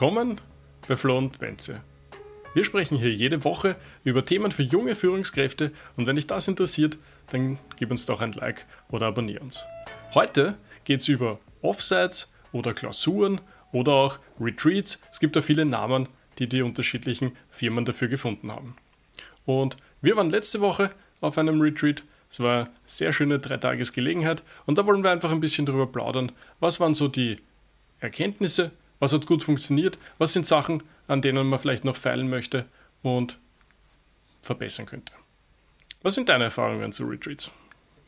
Willkommen 0.00 0.40
bei 0.86 0.94
Flo 0.94 1.18
und 1.18 1.40
Benze. 1.40 1.80
Wir 2.54 2.62
sprechen 2.62 2.96
hier 2.98 3.12
jede 3.12 3.42
Woche 3.42 3.74
über 4.04 4.24
Themen 4.24 4.52
für 4.52 4.62
junge 4.62 4.94
Führungskräfte 4.94 5.72
und 5.96 6.06
wenn 6.06 6.14
dich 6.14 6.28
das 6.28 6.46
interessiert, 6.46 6.98
dann 7.32 7.58
gib 7.74 7.90
uns 7.90 8.06
doch 8.06 8.20
ein 8.20 8.30
Like 8.30 8.64
oder 8.90 9.06
abonnier 9.06 9.42
uns. 9.42 9.64
Heute 10.14 10.56
geht 10.84 11.00
es 11.00 11.08
über 11.08 11.40
Offsites 11.62 12.32
oder 12.52 12.74
Klausuren 12.74 13.40
oder 13.72 13.90
auch 13.90 14.20
Retreats. 14.38 15.00
Es 15.10 15.18
gibt 15.18 15.34
da 15.34 15.42
viele 15.42 15.64
Namen, 15.64 16.08
die 16.38 16.48
die 16.48 16.62
unterschiedlichen 16.62 17.32
Firmen 17.50 17.84
dafür 17.84 18.06
gefunden 18.06 18.52
haben. 18.52 18.76
Und 19.46 19.76
wir 20.00 20.14
waren 20.14 20.30
letzte 20.30 20.60
Woche 20.60 20.92
auf 21.20 21.38
einem 21.38 21.60
Retreat. 21.60 22.04
Es 22.30 22.38
war 22.38 22.66
eine 22.66 22.70
sehr 22.86 23.12
schöne 23.12 23.40
Dreitagesgelegenheit 23.40 24.44
und 24.64 24.78
da 24.78 24.86
wollen 24.86 25.02
wir 25.02 25.10
einfach 25.10 25.32
ein 25.32 25.40
bisschen 25.40 25.66
drüber 25.66 25.88
plaudern. 25.88 26.30
Was 26.60 26.78
waren 26.78 26.94
so 26.94 27.08
die 27.08 27.38
Erkenntnisse, 27.98 28.70
was 29.00 29.12
hat 29.12 29.26
gut 29.26 29.42
funktioniert, 29.42 29.98
was 30.18 30.32
sind 30.32 30.46
Sachen, 30.46 30.82
an 31.06 31.22
denen 31.22 31.46
man 31.46 31.58
vielleicht 31.58 31.84
noch 31.84 31.96
feilen 31.96 32.28
möchte 32.28 32.66
und 33.02 33.38
verbessern 34.42 34.86
könnte. 34.86 35.12
Was 36.02 36.14
sind 36.14 36.28
deine 36.28 36.44
Erfahrungen 36.44 36.92
zu 36.92 37.04
Retreats? 37.04 37.50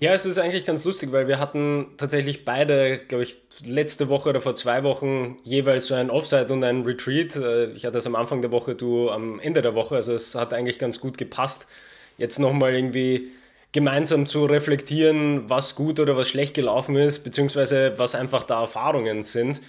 Ja, 0.00 0.14
es 0.14 0.24
ist 0.24 0.38
eigentlich 0.38 0.64
ganz 0.64 0.82
lustig, 0.84 1.12
weil 1.12 1.28
wir 1.28 1.38
hatten 1.38 1.88
tatsächlich 1.98 2.46
beide, 2.46 2.98
glaube 2.98 3.22
ich, 3.22 3.36
letzte 3.66 4.08
Woche 4.08 4.30
oder 4.30 4.40
vor 4.40 4.54
zwei 4.54 4.82
Wochen 4.82 5.36
jeweils 5.44 5.88
so 5.88 5.94
ein 5.94 6.08
Offside 6.08 6.50
und 6.54 6.64
ein 6.64 6.84
Retreat. 6.84 7.36
Äh, 7.36 7.72
ich 7.72 7.84
hatte 7.84 7.98
es 7.98 8.06
am 8.06 8.16
Anfang 8.16 8.40
der 8.40 8.50
Woche, 8.50 8.74
du 8.74 9.10
am 9.10 9.38
Ende 9.40 9.60
der 9.60 9.74
Woche. 9.74 9.96
Also 9.96 10.14
es 10.14 10.34
hat 10.34 10.54
eigentlich 10.54 10.78
ganz 10.78 11.00
gut 11.00 11.18
gepasst, 11.18 11.66
jetzt 12.16 12.38
nochmal 12.38 12.74
irgendwie 12.74 13.30
gemeinsam 13.72 14.26
zu 14.26 14.46
reflektieren, 14.46 15.50
was 15.50 15.74
gut 15.74 16.00
oder 16.00 16.16
was 16.16 16.30
schlecht 16.30 16.54
gelaufen 16.54 16.96
ist, 16.96 17.18
beziehungsweise 17.20 17.92
was 17.98 18.14
einfach 18.14 18.42
da 18.42 18.62
Erfahrungen 18.62 19.22
sind. 19.22 19.60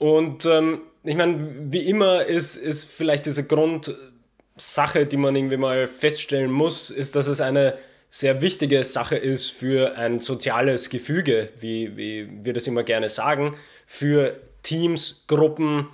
Und 0.00 0.46
ähm, 0.46 0.80
ich 1.04 1.14
meine, 1.14 1.46
wie 1.70 1.86
immer 1.86 2.24
ist, 2.24 2.56
ist 2.56 2.90
vielleicht 2.90 3.26
diese 3.26 3.46
Grundsache, 3.46 5.04
die 5.04 5.18
man 5.18 5.36
irgendwie 5.36 5.58
mal 5.58 5.86
feststellen 5.88 6.50
muss, 6.50 6.88
ist, 6.88 7.16
dass 7.16 7.26
es 7.26 7.42
eine 7.42 7.76
sehr 8.08 8.40
wichtige 8.40 8.82
Sache 8.82 9.16
ist 9.16 9.50
für 9.50 9.98
ein 9.98 10.20
soziales 10.20 10.88
Gefüge, 10.88 11.50
wie, 11.60 11.98
wie 11.98 12.30
wir 12.42 12.54
das 12.54 12.66
immer 12.66 12.82
gerne 12.82 13.10
sagen, 13.10 13.58
für 13.84 14.40
Teams, 14.62 15.26
Gruppen, 15.26 15.88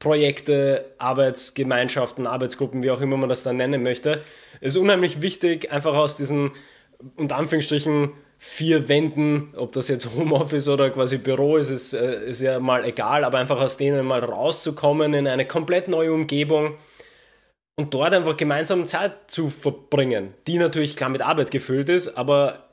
Projekte, 0.00 0.92
Arbeitsgemeinschaften, 0.98 2.26
Arbeitsgruppen, 2.26 2.82
wie 2.82 2.90
auch 2.90 3.00
immer 3.00 3.16
man 3.16 3.30
das 3.30 3.42
dann 3.42 3.56
nennen 3.56 3.82
möchte. 3.82 4.22
Es 4.60 4.74
ist 4.74 4.82
unheimlich 4.82 5.22
wichtig, 5.22 5.72
einfach 5.72 5.94
aus 5.94 6.18
diesen, 6.18 6.52
unter 7.16 7.36
Anführungsstrichen, 7.36 8.12
vier 8.38 8.88
Wänden, 8.88 9.54
ob 9.56 9.72
das 9.72 9.88
jetzt 9.88 10.08
Homeoffice 10.16 10.68
oder 10.68 10.90
quasi 10.90 11.18
Büro 11.18 11.56
ist, 11.56 11.70
ist, 11.70 11.92
äh, 11.92 12.28
ist 12.28 12.40
ja 12.40 12.60
mal 12.60 12.84
egal, 12.84 13.24
aber 13.24 13.38
einfach 13.38 13.60
aus 13.60 13.76
denen 13.76 14.06
mal 14.06 14.22
rauszukommen 14.22 15.14
in 15.14 15.26
eine 15.26 15.46
komplett 15.46 15.88
neue 15.88 16.12
Umgebung 16.12 16.74
und 17.76 17.92
dort 17.92 18.14
einfach 18.14 18.36
gemeinsam 18.36 18.86
Zeit 18.86 19.12
zu 19.30 19.50
verbringen, 19.50 20.34
die 20.46 20.58
natürlich 20.58 20.96
klar 20.96 21.10
mit 21.10 21.22
Arbeit 21.22 21.50
gefüllt 21.50 21.88
ist, 21.88 22.16
aber 22.16 22.70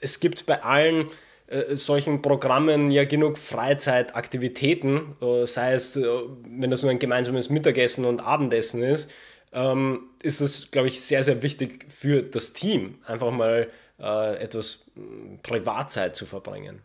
es 0.00 0.20
gibt 0.20 0.46
bei 0.46 0.62
allen 0.62 1.10
äh, 1.46 1.74
solchen 1.76 2.22
Programmen 2.22 2.90
ja 2.90 3.04
genug 3.04 3.38
Freizeitaktivitäten, 3.38 5.16
äh, 5.20 5.46
sei 5.46 5.74
es, 5.74 5.96
äh, 5.96 6.04
wenn 6.46 6.70
das 6.70 6.82
nur 6.82 6.90
ein 6.90 6.98
gemeinsames 6.98 7.50
Mittagessen 7.50 8.04
und 8.04 8.20
Abendessen 8.20 8.82
ist, 8.82 9.10
ähm, 9.52 10.10
ist 10.22 10.40
es, 10.40 10.70
glaube 10.70 10.88
ich, 10.88 11.00
sehr, 11.00 11.22
sehr 11.22 11.42
wichtig 11.42 11.86
für 11.88 12.22
das 12.22 12.52
Team, 12.52 12.98
einfach 13.04 13.30
mal 13.30 13.68
äh, 14.00 14.36
etwas 14.36 14.90
hm, 14.94 15.38
Privatzeit 15.42 16.16
zu 16.16 16.26
verbringen. 16.26 16.82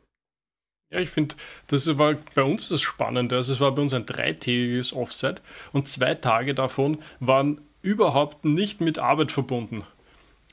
Ja, 0.92 1.00
ich 1.00 1.10
finde, 1.10 1.36
das 1.68 1.98
war 1.98 2.16
bei 2.36 2.44
uns 2.44 2.70
das 2.70 2.82
Spannende. 2.82 3.36
Also 3.36 3.54
es 3.54 3.60
war 3.60 3.74
bei 3.74 3.82
uns 3.82 3.94
ein 3.94 4.06
dreitägiges 4.06 4.94
Offset 4.94 5.42
und 5.74 5.88
zwei 5.88 6.16
Tage 6.16 6.54
davon 6.54 7.00
waren 7.20 7.62
überhaupt 7.82 8.46
nicht 8.46 8.82
mit 8.82 9.00
Arbeit 9.00 9.32
verbunden. 9.32 9.84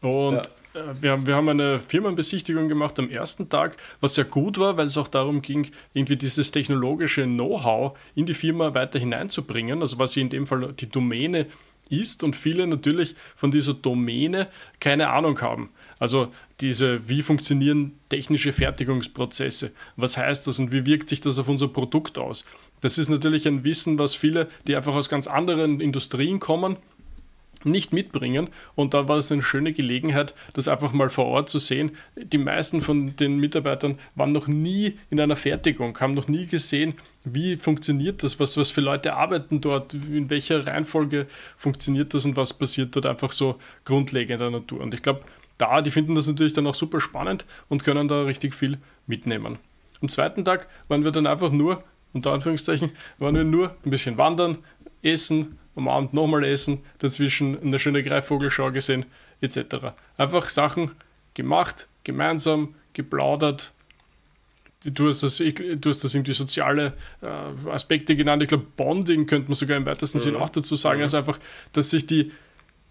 Und 0.01 0.51
ja. 0.75 0.81
äh, 0.81 1.03
wir, 1.03 1.13
haben, 1.13 1.27
wir 1.27 1.37
haben 1.37 1.49
eine 1.49 1.81
Firmenbesichtigung 1.81 2.69
gemacht 2.69 2.99
am 2.99 3.11
ersten 3.11 3.49
Tag, 3.49 3.77
was 4.01 4.15
sehr 4.15 4.25
gut 4.25 4.59
war, 4.59 4.77
weil 4.77 4.87
es 4.87 4.99
auch 4.99 5.09
darum 5.09 5.43
ging, 5.43 5.71
irgendwie 5.93 6.17
dieses 6.17 6.51
technologische 6.51 7.25
Know-how 7.25 7.97
in 8.15 8.27
die 8.27 8.35
Firma 8.35 8.75
weiter 8.75 8.99
hineinzubringen. 8.99 9.81
Also 9.81 9.99
was 9.99 10.13
sie 10.13 10.23
in 10.23 10.31
dem 10.31 10.47
Fall 10.47 10.73
die 10.73 10.89
Domäne 10.89 11.47
ist 11.93 12.25
und 12.25 12.35
viele 12.35 12.67
natürlich 12.67 13.15
von 13.37 13.51
dieser 13.51 13.75
Domäne 13.75 14.49
keine 14.81 15.11
Ahnung 15.11 15.41
haben. 15.41 15.71
Also 15.99 16.33
diese, 16.61 17.09
wie 17.09 17.23
funktionieren 17.23 17.93
technische 18.09 18.53
Fertigungsprozesse? 18.53 19.71
Was 19.97 20.17
heißt 20.17 20.47
das 20.49 20.59
und 20.59 20.73
wie 20.73 20.85
wirkt 20.87 21.09
sich 21.09 21.21
das 21.21 21.39
auf 21.39 21.49
unser 21.49 21.69
Produkt 21.69 22.19
aus? 22.19 22.45
Das 22.81 22.99
ist 22.99 23.09
natürlich 23.09 23.47
ein 23.47 23.63
Wissen, 23.63 23.99
was 23.99 24.17
viele, 24.17 24.49
die 24.67 24.75
einfach 24.75 24.95
aus 24.95 25.09
ganz 25.09 25.29
anderen 25.29 25.81
Industrien 25.81 26.41
kommen, 26.41 26.77
nicht 27.65 27.93
mitbringen. 27.93 28.49
Und 28.75 28.95
da 28.95 29.09
war 29.09 29.19
es 29.19 29.31
eine 29.33 29.43
schöne 29.43 29.73
Gelegenheit, 29.73 30.35
das 30.55 30.69
einfach 30.69 30.93
mal 30.93 31.11
vor 31.11 31.27
Ort 31.27 31.49
zu 31.49 31.59
sehen. 31.59 31.93
Die 32.17 32.39
meisten 32.39 32.81
von 32.81 33.17
den 33.17 33.39
Mitarbeitern 33.39 33.99
waren 34.15 34.33
noch 34.33 34.49
nie 34.49 34.99
in 35.11 35.21
einer 35.21 35.37
Fertigung, 35.37 35.99
haben 36.01 36.15
noch 36.15 36.29
nie 36.29 36.47
gesehen, 36.47 36.95
wie 37.25 37.57
funktioniert 37.57 38.23
das, 38.23 38.41
was, 38.41 38.57
was 38.57 38.71
für 38.71 38.81
Leute 38.81 39.15
arbeiten 39.15 39.61
dort, 39.61 39.95
in 39.95 40.29
welcher 40.31 40.67
Reihenfolge 40.67 41.27
funktioniert 41.57 42.15
das 42.15 42.25
und 42.25 42.37
was 42.37 42.55
passiert 42.55 42.97
dort 42.97 43.07
einfach 43.07 43.33
so 43.33 43.59
grundlegender 43.85 44.51
Natur. 44.51 44.81
Und 44.81 44.95
ich 44.95 45.03
glaube, 45.03 45.23
da, 45.59 45.81
die 45.83 45.91
finden 45.91 46.15
das 46.15 46.27
natürlich 46.27 46.53
dann 46.53 46.67
auch 46.67 46.75
super 46.75 47.01
spannend 47.01 47.45
und 47.69 47.85
können 47.85 48.09
da 48.09 48.23
richtig 48.23 48.55
viel 48.55 48.79
mitnehmen. 49.07 49.59
Am 50.01 50.09
zweiten 50.09 50.45
Tag 50.45 50.67
waren 50.89 51.05
wir 51.05 51.13
dann 51.13 51.27
einfach 51.27 51.53
nur, 51.53 51.85
unter 52.13 52.33
Anführungszeichen, 52.33 52.91
waren 53.19 53.37
wir 53.37 53.45
nur 53.45 53.77
ein 53.85 53.91
bisschen 53.91 54.19
wandern, 54.19 54.59
essen, 55.03 55.59
am 55.77 55.89
Abend 55.89 56.15
nochmal 56.15 56.45
essen, 56.45 56.81
dazwischen 56.99 57.61
eine 57.61 57.79
schöne 57.79 58.03
Greifvogelschau 58.03 58.73
gesehen, 58.73 59.07
etc. 59.41 59.95
Einfach 60.17 60.49
Sachen 60.49 60.93
gemacht, 61.35 61.89
gemeinsam, 62.05 62.75
geplaudert. 62.93 63.73
Du 64.85 65.07
hast 65.09 65.23
das, 65.23 65.39
du 65.39 65.89
hast 65.89 66.03
das 66.03 66.15
irgendwie 66.15 66.33
soziale 66.33 66.95
äh, 67.23 67.69
Aspekte 67.71 68.17
genannt. 68.17 68.43
Ich 68.43 68.49
glaube, 68.49 68.67
Bonding 68.77 69.27
könnte 69.27 69.49
man 69.49 69.55
sogar 69.55 69.77
im 69.77 69.87
weitesten 69.87 70.19
mhm. 70.19 70.23
Sinn 70.23 70.37
auch 70.37 70.51
dazu 70.51 70.75
sagen. 70.75 70.99
Mhm. 70.99 71.03
Also 71.03 71.17
einfach, 71.19 71.39
dass 71.73 71.91
sich 71.91 72.07
die 72.07 72.33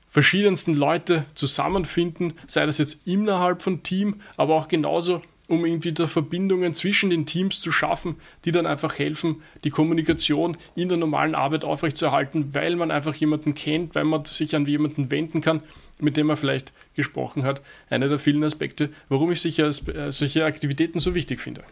verschiedensten 0.09 0.73
Leute 0.73 1.25
zusammenfinden, 1.35 2.33
sei 2.47 2.65
das 2.65 2.77
jetzt 2.77 3.05
innerhalb 3.05 3.61
von 3.61 3.83
Team, 3.83 4.21
aber 4.37 4.55
auch 4.55 4.67
genauso 4.67 5.21
um 5.51 5.65
irgendwie 5.65 5.91
da 5.91 6.07
Verbindungen 6.07 6.73
zwischen 6.73 7.09
den 7.09 7.25
Teams 7.25 7.59
zu 7.59 7.71
schaffen, 7.71 8.15
die 8.45 8.51
dann 8.51 8.65
einfach 8.65 8.97
helfen, 8.97 9.43
die 9.63 9.69
Kommunikation 9.69 10.57
in 10.75 10.89
der 10.89 10.97
normalen 10.97 11.35
Arbeit 11.35 11.65
aufrechtzuerhalten, 11.65 12.55
weil 12.55 12.75
man 12.75 12.89
einfach 12.89 13.13
jemanden 13.15 13.53
kennt, 13.53 13.93
weil 13.93 14.05
man 14.05 14.25
sich 14.25 14.55
an 14.55 14.65
jemanden 14.65 15.11
wenden 15.11 15.41
kann, 15.41 15.61
mit 15.99 16.17
dem 16.17 16.27
man 16.27 16.37
vielleicht 16.37 16.73
gesprochen 16.95 17.43
hat. 17.43 17.61
Einer 17.89 18.07
der 18.07 18.17
vielen 18.17 18.43
Aspekte, 18.43 18.89
warum 19.09 19.31
ich 19.31 19.41
sicher 19.41 19.67
äh, 19.67 20.11
solche 20.11 20.45
Aktivitäten 20.45 20.99
so 20.99 21.13
wichtig 21.13 21.41
finde. 21.41 21.63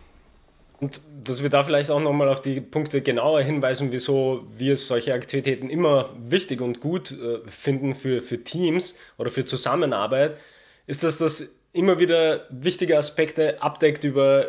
Und 0.79 1.01
dass 1.23 1.44
wir 1.44 1.50
da 1.50 1.63
vielleicht 1.63 1.91
auch 1.91 2.01
nochmal 2.01 2.29
auf 2.29 2.41
die 2.41 2.61
Punkte 2.61 3.01
genauer 3.01 3.41
hinweisen, 3.41 3.91
wieso 3.91 4.46
wir 4.57 4.78
solche 4.78 5.13
Aktivitäten 5.13 5.69
immer 5.69 6.09
wichtig 6.17 6.61
und 6.61 6.79
gut 6.79 7.11
äh, 7.11 7.40
finden 7.50 7.96
für, 7.96 8.22
für 8.22 8.44
Teams 8.44 8.96
oder 9.17 9.29
für 9.29 9.44
Zusammenarbeit, 9.44 10.38
ist, 10.88 11.03
dass 11.03 11.17
das 11.17 11.53
immer 11.74 12.00
wieder 12.00 12.46
wichtige 12.50 12.97
Aspekte 12.97 13.62
abdeckt, 13.62 14.03
über 14.03 14.47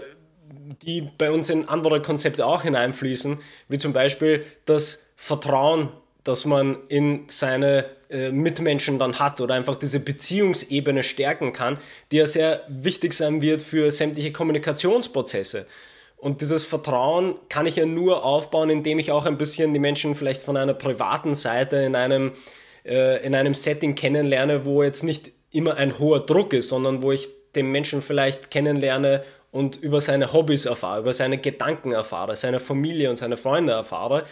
die 0.82 1.08
bei 1.19 1.31
uns 1.31 1.50
in 1.50 1.69
andere 1.69 2.03
Konzepte 2.03 2.47
auch 2.47 2.62
hineinfließen, 2.62 3.38
wie 3.69 3.78
zum 3.78 3.92
Beispiel 3.92 4.44
das 4.64 5.06
Vertrauen, 5.16 5.91
das 6.25 6.44
man 6.44 6.78
in 6.88 7.25
seine 7.28 7.86
äh, 8.10 8.30
Mitmenschen 8.30 8.98
dann 8.98 9.19
hat 9.19 9.41
oder 9.41 9.54
einfach 9.54 9.76
diese 9.76 10.00
Beziehungsebene 10.00 11.03
stärken 11.03 11.53
kann, 11.53 11.78
die 12.10 12.16
ja 12.16 12.26
sehr 12.26 12.62
wichtig 12.69 13.12
sein 13.12 13.42
wird 13.42 13.62
für 13.62 13.91
sämtliche 13.91 14.33
Kommunikationsprozesse. 14.33 15.66
Und 16.16 16.42
dieses 16.42 16.65
Vertrauen 16.65 17.36
kann 17.48 17.66
ich 17.66 17.77
ja 17.77 17.86
nur 17.86 18.24
aufbauen, 18.24 18.68
indem 18.68 18.98
ich 18.98 19.10
auch 19.10 19.24
ein 19.24 19.39
bisschen 19.39 19.72
die 19.72 19.80
Menschen 19.80 20.15
vielleicht 20.15 20.42
von 20.42 20.56
einer 20.56 20.74
privaten 20.74 21.34
Seite 21.34 21.77
in 21.77 21.97
einem, 21.97 22.33
äh, 22.84 23.24
in 23.24 23.34
einem 23.34 23.54
Setting 23.54 23.94
kennenlerne, 23.94 24.65
wo 24.66 24.83
jetzt 24.83 25.03
nicht 25.03 25.33
immer 25.52 25.76
ein 25.76 25.98
hoher 25.98 26.20
Druck 26.20 26.52
ist, 26.52 26.68
sondern 26.68 27.02
wo 27.02 27.12
ich 27.12 27.28
den 27.54 27.70
Menschen 27.70 28.02
vielleicht 28.02 28.50
kennenlerne 28.50 29.24
und 29.50 29.76
über 29.76 30.00
seine 30.00 30.32
Hobbys 30.32 30.66
erfahre, 30.66 31.00
über 31.00 31.12
seine 31.12 31.38
Gedanken 31.38 31.92
erfahre, 31.92 32.36
seine 32.36 32.60
Familie 32.60 33.10
und 33.10 33.16
seine 33.16 33.36
Freunde 33.36 33.72
erfahre, 33.72 34.24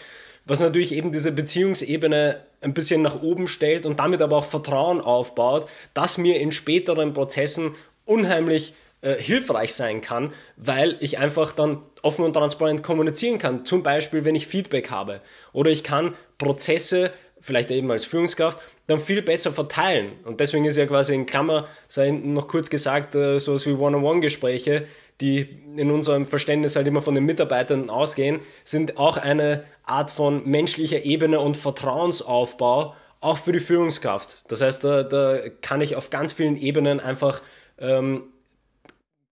was 0.44 0.60
natürlich 0.60 0.92
eben 0.92 1.12
diese 1.12 1.32
Beziehungsebene 1.32 2.42
ein 2.60 2.74
bisschen 2.74 3.02
nach 3.02 3.22
oben 3.22 3.48
stellt 3.48 3.84
und 3.84 4.00
damit 4.00 4.22
aber 4.22 4.36
auch 4.36 4.44
Vertrauen 4.44 5.00
aufbaut, 5.00 5.68
das 5.94 6.18
mir 6.18 6.40
in 6.40 6.52
späteren 6.52 7.12
Prozessen 7.12 7.74
unheimlich 8.04 8.72
äh, 9.00 9.14
hilfreich 9.14 9.74
sein 9.74 10.00
kann, 10.00 10.32
weil 10.56 10.96
ich 11.00 11.18
einfach 11.18 11.52
dann 11.52 11.82
offen 12.02 12.24
und 12.24 12.32
transparent 12.32 12.82
kommunizieren 12.82 13.38
kann. 13.38 13.64
Zum 13.64 13.82
Beispiel, 13.82 14.24
wenn 14.24 14.34
ich 14.34 14.46
Feedback 14.46 14.90
habe 14.90 15.20
oder 15.52 15.70
ich 15.70 15.84
kann 15.84 16.14
Prozesse 16.38 17.12
vielleicht 17.40 17.70
eben 17.70 17.90
als 17.90 18.06
Führungskraft, 18.06 18.58
dann 18.88 19.00
viel 19.00 19.22
besser 19.22 19.52
verteilen. 19.52 20.12
Und 20.24 20.40
deswegen 20.40 20.64
ist 20.64 20.76
ja 20.76 20.86
quasi 20.86 21.14
in 21.14 21.26
Klammer, 21.26 21.68
sei 21.88 22.10
noch 22.10 22.48
kurz 22.48 22.70
gesagt, 22.70 23.14
äh, 23.14 23.38
so 23.38 23.64
wie 23.64 23.74
One-on-One-Gespräche, 23.74 24.86
die 25.20 25.40
in 25.76 25.90
unserem 25.90 26.24
Verständnis 26.24 26.74
halt 26.74 26.86
immer 26.86 27.02
von 27.02 27.14
den 27.14 27.24
Mitarbeitern 27.24 27.90
ausgehen, 27.90 28.40
sind 28.64 28.96
auch 28.98 29.18
eine 29.18 29.64
Art 29.84 30.10
von 30.10 30.48
menschlicher 30.48 31.04
Ebene 31.04 31.38
und 31.40 31.56
Vertrauensaufbau, 31.56 32.94
auch 33.20 33.38
für 33.38 33.52
die 33.52 33.60
Führungskraft. 33.60 34.44
Das 34.48 34.62
heißt, 34.62 34.84
da, 34.84 35.02
da 35.02 35.48
kann 35.60 35.82
ich 35.82 35.94
auf 35.94 36.08
ganz 36.08 36.32
vielen 36.32 36.56
Ebenen 36.56 36.98
einfach 36.98 37.42
ähm, 37.78 38.22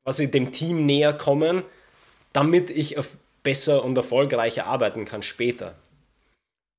quasi 0.05 0.31
dem 0.31 0.53
Team 0.53 0.85
näher 0.85 1.15
kommen, 1.15 1.63
damit 2.35 2.71
ich 2.71 2.97
besser 3.43 3.85
und 3.85 3.97
erfolgreicher 3.97 4.67
arbeiten 4.67 5.07
kann 5.07 5.23
später. 5.23 5.77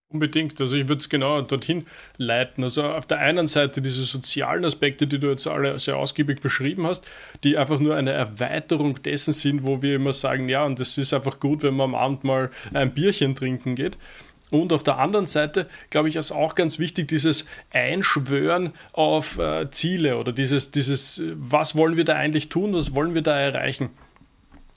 Unbedingt. 0.10 0.62
Also 0.62 0.78
ich 0.78 0.88
würde 0.88 1.02
es 1.02 1.10
genau 1.10 1.42
dorthin 1.42 1.86
leiten. 2.16 2.64
Also 2.64 2.84
auf 2.84 3.06
der 3.08 3.20
einen 3.20 3.48
Seite 3.48 3.82
diese 3.82 4.06
sozialen 4.06 4.64
Aspekte, 4.64 5.06
die 5.06 5.20
du 5.20 5.28
jetzt 5.28 5.46
alle 5.48 5.78
sehr 5.80 5.98
ausgiebig 5.98 6.40
beschrieben 6.40 6.88
hast, 6.88 7.06
die 7.44 7.58
einfach 7.58 7.80
nur 7.80 7.96
eine 7.98 8.12
Erweiterung 8.12 9.02
dessen 9.04 9.34
sind, 9.34 9.68
wo 9.68 9.82
wir 9.82 9.96
immer 9.96 10.14
sagen, 10.14 10.48
ja, 10.48 10.64
und 10.64 10.80
es 10.80 10.98
ist 10.98 11.14
einfach 11.14 11.42
gut, 11.42 11.62
wenn 11.62 11.74
man 11.74 11.90
am 11.90 11.96
Abend 11.96 12.24
mal 12.24 12.52
ein 12.74 12.94
Bierchen 12.94 13.36
trinken 13.36 13.76
geht. 13.76 13.98
Und 14.50 14.72
auf 14.72 14.84
der 14.84 14.98
anderen 14.98 15.26
Seite, 15.26 15.68
glaube 15.90 16.08
ich, 16.08 16.16
ist 16.16 16.32
auch 16.32 16.56
ganz 16.56 16.80
wichtig, 16.80 17.10
dieses 17.10 17.46
Einschwören 17.74 18.72
auf 18.94 19.38
äh, 19.38 19.70
Ziele 19.72 20.18
oder 20.18 20.32
dieses, 20.32 20.72
dieses, 20.72 21.22
was 21.36 21.76
wollen 21.76 21.98
wir 21.98 22.06
da 22.06 22.16
eigentlich 22.16 22.48
tun, 22.48 22.74
was 22.74 22.96
wollen 22.96 23.14
wir 23.14 23.24
da 23.24 23.38
erreichen 23.38 23.90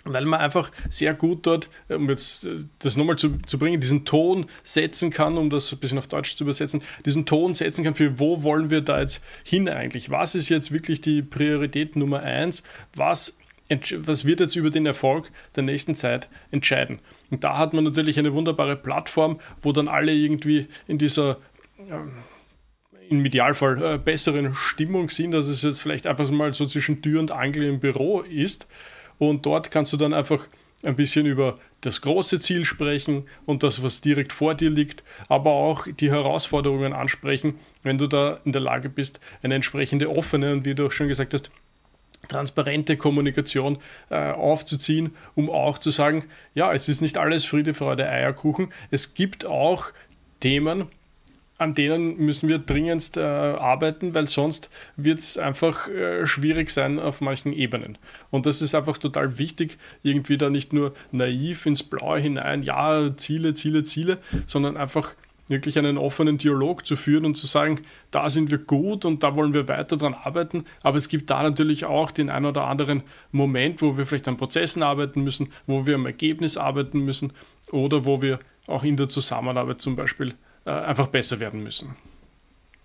weil 0.05 0.25
man 0.25 0.41
einfach 0.41 0.71
sehr 0.89 1.15
gut 1.15 1.47
dort, 1.47 1.69
um 1.89 2.09
jetzt 2.09 2.47
äh, 2.47 2.65
das 2.79 2.97
nochmal 2.97 3.17
zu, 3.17 3.39
zu 3.47 3.59
bringen, 3.59 3.81
diesen 3.81 4.05
Ton 4.05 4.47
setzen 4.63 5.11
kann, 5.11 5.37
um 5.37 5.51
das 5.51 5.73
ein 5.73 5.79
bisschen 5.79 5.99
auf 5.99 6.07
Deutsch 6.07 6.37
zu 6.37 6.45
übersetzen, 6.45 6.83
diesen 7.05 7.27
Ton 7.27 7.55
setzen 7.55 7.85
kann 7.85 7.95
für 7.95 8.19
wo 8.19 8.43
wollen 8.43 8.71
wir 8.71 8.81
da 8.81 9.01
jetzt 9.01 9.23
hin 9.45 9.69
eigentlich? 9.69 10.11
Was 10.11 10.35
ist 10.35 10.49
jetzt 10.49 10.73
wirklich 10.73 11.01
die 11.01 11.23
Priorität 11.23 11.97
Nummer 11.97 12.21
eins? 12.21 12.63
Was, 12.95 13.39
was 13.69 14.25
wird 14.25 14.41
jetzt 14.41 14.57
über 14.57 14.71
den 14.71 14.87
Erfolg 14.87 15.31
der 15.57 15.63
nächsten 15.63 15.95
Zeit 15.95 16.29
entscheiden? 16.51 17.01
Und 17.31 17.45
da 17.45 17.59
hat 17.59 17.73
man 17.73 17.85
natürlich 17.85 18.19
eine 18.19 18.33
wunderbare 18.33 18.77
Plattform, 18.77 19.41
wo 19.63 19.73
dann 19.73 19.89
alle 19.89 20.13
irgendwie 20.13 20.67
in 20.89 20.99
dieser 20.99 21.39
ähm, 21.79 22.13
im 23.09 23.25
Idealfall 23.25 23.83
äh, 23.83 23.99
besseren 23.99 24.55
Stimmung 24.55 25.11
sind, 25.11 25.33
dass 25.33 25.49
es 25.49 25.63
jetzt 25.63 25.81
vielleicht 25.81 26.07
einfach 26.07 26.31
mal 26.31 26.55
so 26.55 26.65
zwischen 26.67 27.03
Tür 27.03 27.19
und 27.19 27.33
Angel 27.33 27.65
im 27.65 27.81
Büro 27.81 28.21
ist 28.21 28.69
und 29.21 29.47
dort 29.47 29.71
kannst 29.71 29.93
du 29.93 29.97
dann 29.97 30.13
einfach 30.13 30.49
ein 30.83 30.97
bisschen 30.97 31.27
über 31.27 31.59
das 31.83 32.01
große 32.01 32.41
Ziel 32.41 32.65
sprechen 32.65 33.29
und 33.45 33.63
das, 33.63 33.83
was 33.83 34.01
direkt 34.01 34.33
vor 34.33 34.55
dir 34.55 34.71
liegt, 34.71 35.05
aber 35.29 35.53
auch 35.53 35.87
die 35.87 36.11
Herausforderungen 36.11 36.95
ansprechen, 36.95 37.59
wenn 37.83 37.99
du 37.99 38.07
da 38.07 38.41
in 38.45 38.53
der 38.53 38.63
Lage 38.63 38.89
bist, 38.89 39.21
eine 39.43 39.55
entsprechende 39.55 40.09
offene 40.09 40.53
und 40.53 40.65
wie 40.65 40.75
du 40.75 40.87
auch 40.87 40.93
schon 40.93 41.09
gesagt 41.09 41.35
hast, 41.35 41.51
transparente 42.29 42.97
Kommunikation 42.97 43.79
äh, 44.09 44.33
aufzuziehen, 44.33 45.15
um 45.35 45.51
auch 45.51 45.79
zu 45.79 45.91
sagen, 45.91 46.25
ja, 46.55 46.73
es 46.73 46.89
ist 46.89 47.03
nicht 47.03 47.19
alles 47.19 47.45
Friede, 47.45 47.75
Freude, 47.75 48.09
Eierkuchen. 48.09 48.73
Es 48.91 49.13
gibt 49.13 49.45
auch 49.45 49.93
Themen, 50.41 50.89
an 51.61 51.75
denen 51.75 52.17
müssen 52.17 52.49
wir 52.49 52.59
dringendst 52.59 53.19
äh, 53.19 53.21
arbeiten, 53.21 54.15
weil 54.15 54.29
sonst 54.29 54.71
wird 54.97 55.19
es 55.19 55.37
einfach 55.37 55.89
äh, 55.89 56.25
schwierig 56.27 56.71
sein 56.71 56.99
auf 56.99 57.21
manchen 57.21 57.53
Ebenen. 57.53 57.99
Und 58.31 58.47
das 58.47 58.63
ist 58.63 58.75
einfach 58.75 58.97
total 58.97 59.39
wichtig, 59.39 59.77
irgendwie 60.03 60.39
da 60.39 60.49
nicht 60.49 60.73
nur 60.73 60.95
naiv 61.13 61.67
ins 61.67 61.83
Blaue 61.83 62.19
hinein, 62.19 62.63
ja, 62.63 63.15
Ziele, 63.15 63.53
Ziele, 63.53 63.85
Ziele, 63.85 64.19
sondern 64.47 64.79
einfach 64.79 65.15
wirklich 65.49 65.79
einen 65.79 65.99
offenen 65.99 66.39
Dialog 66.39 66.87
zu 66.87 66.97
führen 66.97 67.27
und 67.27 67.35
zu 67.35 67.47
sagen, 67.47 67.83
da 68.11 68.31
sind 68.31 68.51
wir 68.51 68.59
gut 68.59 69.05
und 69.05 69.23
da 69.23 69.37
wollen 69.37 69.53
wir 69.53 69.69
weiter 69.69 69.99
dran 69.99 70.15
arbeiten. 70.15 70.65
Aber 70.83 70.97
es 70.97 71.11
gibt 71.11 71.29
da 71.29 71.43
natürlich 71.43 71.85
auch 71.85 72.11
den 72.11 72.31
einen 72.31 72.47
oder 72.47 72.69
anderen 72.69 73.03
Moment, 73.33 73.83
wo 73.83 73.99
wir 73.99 74.07
vielleicht 74.07 74.29
an 74.29 74.39
Prozessen 74.39 74.83
arbeiten 74.83 75.23
müssen, 75.23 75.53
wo 75.67 75.85
wir 75.87 75.97
am 75.97 76.07
Ergebnis 76.07 76.57
arbeiten 76.57 77.01
müssen 77.01 77.35
oder 77.71 78.07
wo 78.07 78.23
wir 78.23 78.39
auch 78.67 78.83
in 78.83 78.97
der 78.97 79.11
Zusammenarbeit 79.11 79.83
zum 79.83 79.95
Beispiel 79.95 80.35
äh, 80.65 80.71
einfach 80.71 81.09
besser 81.09 81.41
werden 81.41 81.63
müssen. 81.63 81.97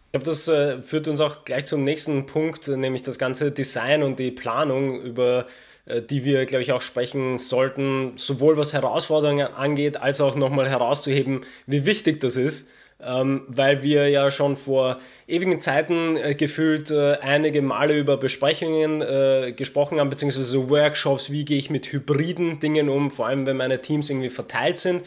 Ich 0.08 0.12
glaube, 0.12 0.26
das 0.26 0.48
äh, 0.48 0.82
führt 0.82 1.08
uns 1.08 1.20
auch 1.20 1.44
gleich 1.44 1.66
zum 1.66 1.84
nächsten 1.84 2.26
Punkt, 2.26 2.68
nämlich 2.70 3.04
das 3.04 3.20
ganze 3.20 3.52
Design 3.52 4.02
und 4.02 4.18
die 4.18 4.32
Planung, 4.32 5.02
über 5.02 5.46
äh, 5.86 6.02
die 6.02 6.24
wir, 6.24 6.46
glaube 6.46 6.62
ich, 6.62 6.72
auch 6.72 6.82
sprechen 6.82 7.38
sollten, 7.38 8.14
sowohl 8.16 8.58
was 8.58 8.74
Herausforderungen 8.74 9.48
angeht, 9.48 9.98
als 9.98 10.22
auch 10.22 10.36
nochmal 10.36 10.70
herauszuheben, 10.70 11.42
wie 11.68 11.86
wichtig 11.86 12.20
das 12.22 12.36
ist. 12.36 12.70
Ähm, 13.02 13.44
weil 13.48 13.84
wir 13.84 14.08
ja 14.08 14.32
schon 14.32 14.56
vor 14.56 15.00
ewigen 15.28 15.60
Zeiten 15.60 16.16
äh, 16.16 16.34
gefühlt 16.34 16.92
äh, 16.92 17.18
einige 17.18 17.62
Male 17.62 17.98
über 17.98 18.16
Besprechungen 18.16 19.02
äh, 19.02 19.52
gesprochen 19.52 20.00
haben, 20.00 20.10
beziehungsweise 20.10 20.70
Workshops, 20.70 21.30
wie 21.30 21.44
gehe 21.44 21.58
ich 21.58 21.70
mit 21.70 21.92
hybriden 21.92 22.62
Dingen 22.62 22.88
um, 22.88 23.12
vor 23.12 23.28
allem 23.28 23.46
wenn 23.46 23.58
meine 23.58 23.82
Teams 23.82 24.10
irgendwie 24.10 24.30
verteilt 24.30 24.80
sind. 24.80 25.04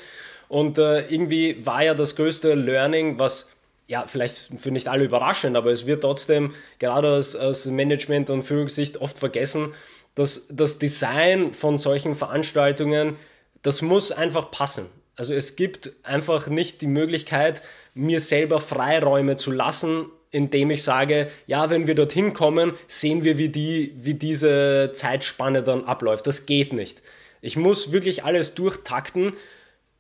Und 0.49 0.79
äh, 0.79 1.07
irgendwie 1.09 1.65
war 1.65 1.83
ja 1.83 1.95
das 1.95 2.17
größte 2.17 2.55
Learning, 2.55 3.19
was 3.19 3.49
ja, 3.89 4.05
vielleicht 4.07 4.51
für 4.59 4.71
nicht 4.71 4.87
alle 4.87 5.05
überraschend, 5.05 5.57
aber 5.57 5.73
es 5.73 5.87
wird 5.87 6.03
trotzdem 6.03 6.55
gerade 6.79 7.09
aus, 7.11 7.35
aus 7.35 7.65
Management 7.67 8.29
und 8.29 8.43
Führungssicht 8.43 8.99
oft 8.99 9.19
vergessen, 9.19 9.73
dass 10.15 10.47
das 10.51 10.79
Design 10.79 11.55
von 11.55 11.79
solchen 11.79 12.15
Veranstaltungen, 12.15 13.17
das 13.63 13.81
muss 13.81 14.13
einfach 14.13 14.51
passen. 14.51 14.87
Also 15.17 15.33
es 15.35 15.57
gibt 15.57 15.93
einfach 16.03 16.49
nicht 16.49 16.83
die 16.83 16.87
Möglichkeit, 16.87 17.63
mir 17.95 18.21
selber 18.21 18.61
Freiräume 18.61 19.37
zu 19.37 19.51
lassen, 19.51 20.07
indem 20.31 20.71
ich 20.71 20.85
sage, 20.85 21.31
ja, 21.47 21.71
wenn 21.71 21.87
wir 21.87 21.95
dorthin 21.95 22.35
kommen, 22.35 22.75
sehen 22.87 23.25
wir, 23.25 23.39
wie, 23.39 23.49
die, 23.49 23.95
wie 23.97 24.15
diese 24.15 24.91
Zeitspanne 24.93 25.63
dann 25.63 25.85
abläuft. 25.85 26.27
Das 26.27 26.45
geht 26.45 26.75
nicht. 26.75 27.03
Ich 27.41 27.57
muss 27.57 27.91
wirklich 27.91 28.25
alles 28.25 28.55
durchtakten 28.55 29.33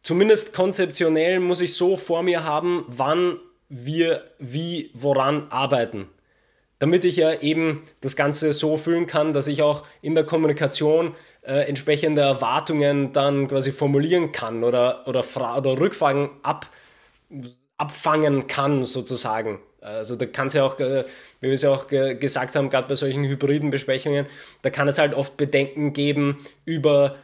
zumindest 0.02 0.52
konzeptionell 0.54 1.40
muss 1.40 1.60
ich 1.60 1.74
so 1.74 1.96
vor 1.96 2.22
mir 2.22 2.44
haben, 2.44 2.84
wann 2.88 3.38
wir 3.68 4.24
wie 4.38 4.90
woran 4.94 5.46
arbeiten. 5.50 6.08
Damit 6.78 7.04
ich 7.04 7.16
ja 7.16 7.32
eben 7.40 7.82
das 8.00 8.14
Ganze 8.14 8.52
so 8.52 8.76
fühlen 8.76 9.06
kann, 9.06 9.32
dass 9.32 9.48
ich 9.48 9.62
auch 9.62 9.84
in 10.00 10.14
der 10.14 10.24
Kommunikation 10.24 11.14
äh, 11.42 11.66
entsprechende 11.68 12.22
Erwartungen 12.22 13.12
dann 13.12 13.48
quasi 13.48 13.72
formulieren 13.72 14.30
kann 14.30 14.62
oder, 14.62 15.08
oder, 15.08 15.24
oder 15.56 15.80
Rückfragen 15.80 16.30
ab, 16.42 16.68
abfangen 17.76 18.46
kann, 18.46 18.84
sozusagen. 18.84 19.58
Also 19.80 20.16
da 20.16 20.26
kann 20.26 20.48
es 20.48 20.54
ja 20.54 20.64
auch, 20.64 20.78
äh, 20.78 21.04
wie 21.40 21.48
wir 21.48 21.54
es 21.54 21.62
ja 21.62 21.70
auch 21.70 21.88
gesagt 21.88 22.54
haben, 22.54 22.70
gerade 22.70 22.88
bei 22.88 22.94
solchen 22.94 23.24
hybriden 23.24 23.70
Besprechungen, 23.70 24.26
da 24.62 24.70
kann 24.70 24.88
es 24.88 24.98
halt 24.98 25.14
oft 25.14 25.36
Bedenken 25.36 25.92
geben 25.92 26.44
über 26.64 27.16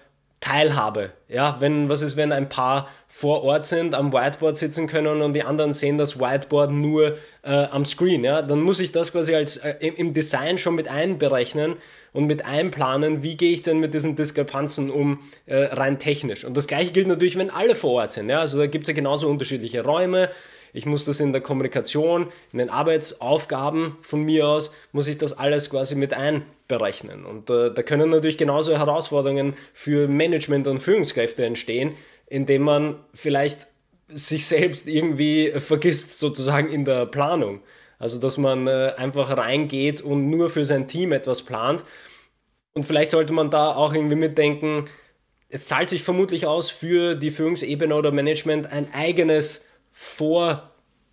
Teilhabe. 0.45 1.13
Ja, 1.27 1.57
wenn, 1.61 1.89
was 1.89 2.03
ist, 2.03 2.19
wenn 2.19 2.31
ein 2.31 2.51
paar 2.51 2.91
vor 3.09 3.45
Ort 3.45 3.65
sind, 3.65 3.95
am 3.95 4.13
Whiteboard 4.13 4.59
sitzen 4.59 4.87
können 4.87 5.23
und 5.23 5.33
die 5.33 5.43
anderen 5.43 5.73
sehen 5.73 5.97
das 5.97 6.21
Whiteboard 6.21 6.71
nur 6.71 7.17
äh, 7.43 7.65
am 7.71 7.87
Screen, 7.87 8.25
ja, 8.25 8.43
dann 8.43 8.61
muss 8.61 8.79
ich 8.79 8.93
das 8.93 9.13
quasi 9.13 9.35
als 9.35 9.57
äh, 9.57 9.75
im 9.87 10.13
Design 10.13 10.59
schon 10.59 10.75
mit 10.75 10.89
einberechnen 10.89 11.77
und 12.13 12.27
mit 12.27 12.45
einplanen, 12.45 13.23
wie 13.23 13.39
gehe 13.39 13.53
ich 13.53 13.63
denn 13.63 13.79
mit 13.79 13.95
diesen 13.95 14.17
Diskrepanzen 14.17 14.91
um, 14.91 15.21
äh, 15.47 15.57
rein 15.57 15.99
technisch. 15.99 16.45
Und 16.45 16.59
das 16.59 16.67
gleiche 16.67 16.93
gilt 16.93 17.09
natürlich, 17.09 17.39
wenn 17.39 17.49
alle 17.49 17.75
vor 17.75 17.93
Ort 17.93 18.13
sind, 18.13 18.29
ja, 18.29 18.41
also 18.41 18.59
da 18.59 18.67
gibt 18.67 18.85
es 18.85 18.89
ja 18.89 18.95
genauso 18.95 19.29
unterschiedliche 19.29 19.83
Räume, 19.83 20.29
ich 20.75 20.87
muss 20.87 21.05
das 21.05 21.21
in 21.21 21.33
der 21.33 21.41
Kommunikation, 21.41 22.27
in 22.53 22.59
den 22.59 22.69
Arbeitsaufgaben 22.69 23.97
von 24.03 24.23
mir 24.23 24.49
aus, 24.49 24.75
muss 24.93 25.07
ich 25.07 25.17
das 25.17 25.39
alles 25.39 25.71
quasi 25.71 25.95
mit 25.95 26.13
einberechnen. 26.13 27.25
Und 27.25 27.49
äh, 27.49 27.73
da 27.73 27.83
können 27.83 28.11
natürlich 28.11 28.37
genauso 28.37 28.77
Herausforderungen 28.77 29.55
für 29.73 30.09
Management 30.09 30.67
und 30.67 30.81
Führungskräfte 30.81 31.47
entstehen, 31.47 31.95
indem 32.27 32.63
man 32.63 32.97
vielleicht 33.15 33.69
sich 34.09 34.47
selbst 34.47 34.89
irgendwie 34.89 35.53
vergisst, 35.59 36.19
sozusagen 36.19 36.69
in 36.71 36.85
der 36.85 37.07
Planung. 37.07 37.61
Also, 38.01 38.19
dass 38.19 38.37
man 38.37 38.67
äh, 38.67 38.95
einfach 38.97 39.35
reingeht 39.37 40.03
und 40.03 40.29
nur 40.29 40.51
für 40.51 40.65
sein 40.65 40.89
Team 40.89 41.13
etwas 41.13 41.43
plant. 41.43 41.85
Und 42.73 42.85
vielleicht 42.85 43.11
sollte 43.11 43.33
man 43.33 43.51
da 43.51 43.71
auch 43.77 43.95
irgendwie 43.95 44.17
mitdenken, 44.17 44.87
es 45.49 45.69
zahlt 45.69 45.89
sich 45.89 46.03
vermutlich 46.03 46.47
aus, 46.47 46.71
für 46.73 47.15
die 47.15 47.31
Führungsebene 47.31 47.95
oder 47.95 48.11
Management 48.11 48.73
ein 48.73 48.93
eigenes 48.93 49.65
vor 49.95 50.71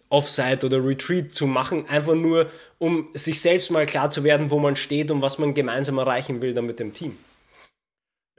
Offsite 0.09 0.65
oder 0.65 0.83
Retreat 0.83 1.33
zu 1.33 1.47
machen, 1.47 1.88
einfach 1.88 2.15
nur, 2.15 2.51
um 2.79 3.07
sich 3.13 3.39
selbst 3.39 3.71
mal 3.71 3.85
klar 3.85 4.09
zu 4.09 4.25
werden, 4.25 4.51
wo 4.51 4.59
man 4.59 4.75
steht 4.75 5.09
und 5.09 5.21
was 5.21 5.38
man 5.38 5.53
gemeinsam 5.53 6.00
erreichen 6.00 6.41
will 6.41 6.53
dann 6.53 6.65
mit 6.65 6.79
dem 6.79 6.93
Team. 6.93 7.17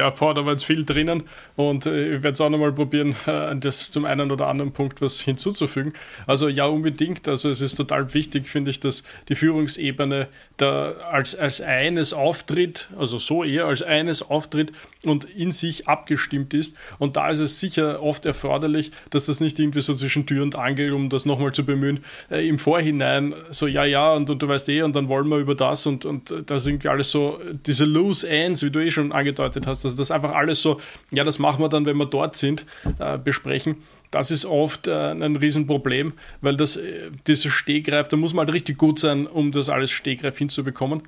Ja, 0.03 0.11
boah, 0.11 0.35
da 0.35 0.45
war 0.45 0.51
jetzt 0.51 0.65
viel 0.65 0.85
drinnen 0.85 1.23
und 1.55 1.87
äh, 1.87 2.17
ich 2.17 2.25
werde 2.25 2.33
es 2.33 2.41
auch 2.41 2.51
nochmal 2.51 2.73
probieren, 2.73 3.15
äh, 3.27 3.55
das 3.55 3.93
zum 3.93 4.05
einen 4.05 4.33
oder 4.33 4.49
anderen 4.49 4.73
Punkt 4.73 5.01
was 5.01 5.21
hinzuzufügen. 5.21 5.93
Also 6.27 6.49
ja, 6.49 6.67
unbedingt. 6.67 7.29
Also 7.29 7.51
es 7.51 7.61
ist 7.61 7.77
total 7.77 8.13
wichtig, 8.13 8.49
finde 8.49 8.73
ich, 8.73 8.81
dass 8.81 9.05
die 9.29 9.37
Führungsebene 9.37 10.27
da 10.57 10.91
als, 11.13 11.37
als 11.37 11.61
eines 11.61 12.13
auftritt, 12.13 12.89
also 12.99 13.21
so 13.21 13.45
eher 13.45 13.67
als 13.67 13.81
eines 13.81 14.29
auftritt 14.29 14.73
und 15.05 15.23
in 15.23 15.53
sich 15.53 15.87
abgestimmt 15.87 16.53
ist. 16.53 16.77
Und 16.99 17.17
da 17.17 17.31
ist 17.31 17.39
es 17.39 17.61
sicher 17.61 18.03
oft 18.03 18.27
erforderlich, 18.27 18.91
dass 19.11 19.27
das 19.27 19.41
nicht 19.41 19.61
irgendwie 19.61 19.83
so 19.83 19.95
zwischen 19.95 20.27
Tür 20.27 20.43
und 20.43 20.57
Angel, 20.57 20.95
um 20.95 21.11
das 21.11 21.27
nochmal 21.27 21.53
zu 21.53 21.65
bemühen, 21.65 22.01
äh, 22.29 22.49
im 22.49 22.59
Vorhinein 22.59 23.37
so, 23.51 23.69
ja, 23.69 23.85
ja, 23.85 24.15
und, 24.15 24.29
und, 24.31 24.43
du 24.43 24.49
weißt 24.49 24.69
eh, 24.69 24.83
und 24.83 24.97
dann 24.97 25.07
wollen 25.07 25.29
wir 25.29 25.39
über 25.39 25.55
das 25.55 25.87
und, 25.87 26.05
und 26.05 26.35
das 26.47 26.67
irgendwie 26.67 26.89
alles 26.89 27.13
so, 27.13 27.39
diese 27.67 27.85
Loose 27.85 28.29
Ends, 28.29 28.65
wie 28.65 28.71
du 28.73 28.81
eh 28.81 28.91
schon 28.91 29.13
angedeutet 29.13 29.69
hast, 29.69 29.85
also 29.93 30.03
das 30.03 30.11
einfach 30.11 30.35
alles 30.35 30.63
so, 30.63 30.81
ja, 31.11 31.25
das 31.25 31.39
machen 31.39 31.63
wir 31.63 31.69
dann, 31.69 31.87
wenn 31.87 31.97
wir 31.97 32.07
dort 32.07 32.37
sind, 32.37 32.67
äh, 32.99 33.19
besprechen. 33.19 33.77
Das 34.11 34.31
ist 34.31 34.45
oft 34.45 34.89
äh, 34.89 35.11
ein 35.13 35.37
Riesenproblem, 35.37 36.13
weil 36.41 36.57
das, 36.57 36.77
äh, 36.77 37.11
dieses 37.27 37.53
Stehgreif, 37.53 38.09
da 38.09 38.17
muss 38.17 38.35
man 38.35 38.47
halt 38.47 38.55
richtig 38.55 38.79
gut 38.79 38.99
sein, 38.99 39.27
um 39.27 39.53
das 39.53 39.69
alles 39.69 39.91
Stehgreif 39.91 40.37
hinzubekommen. 40.37 41.03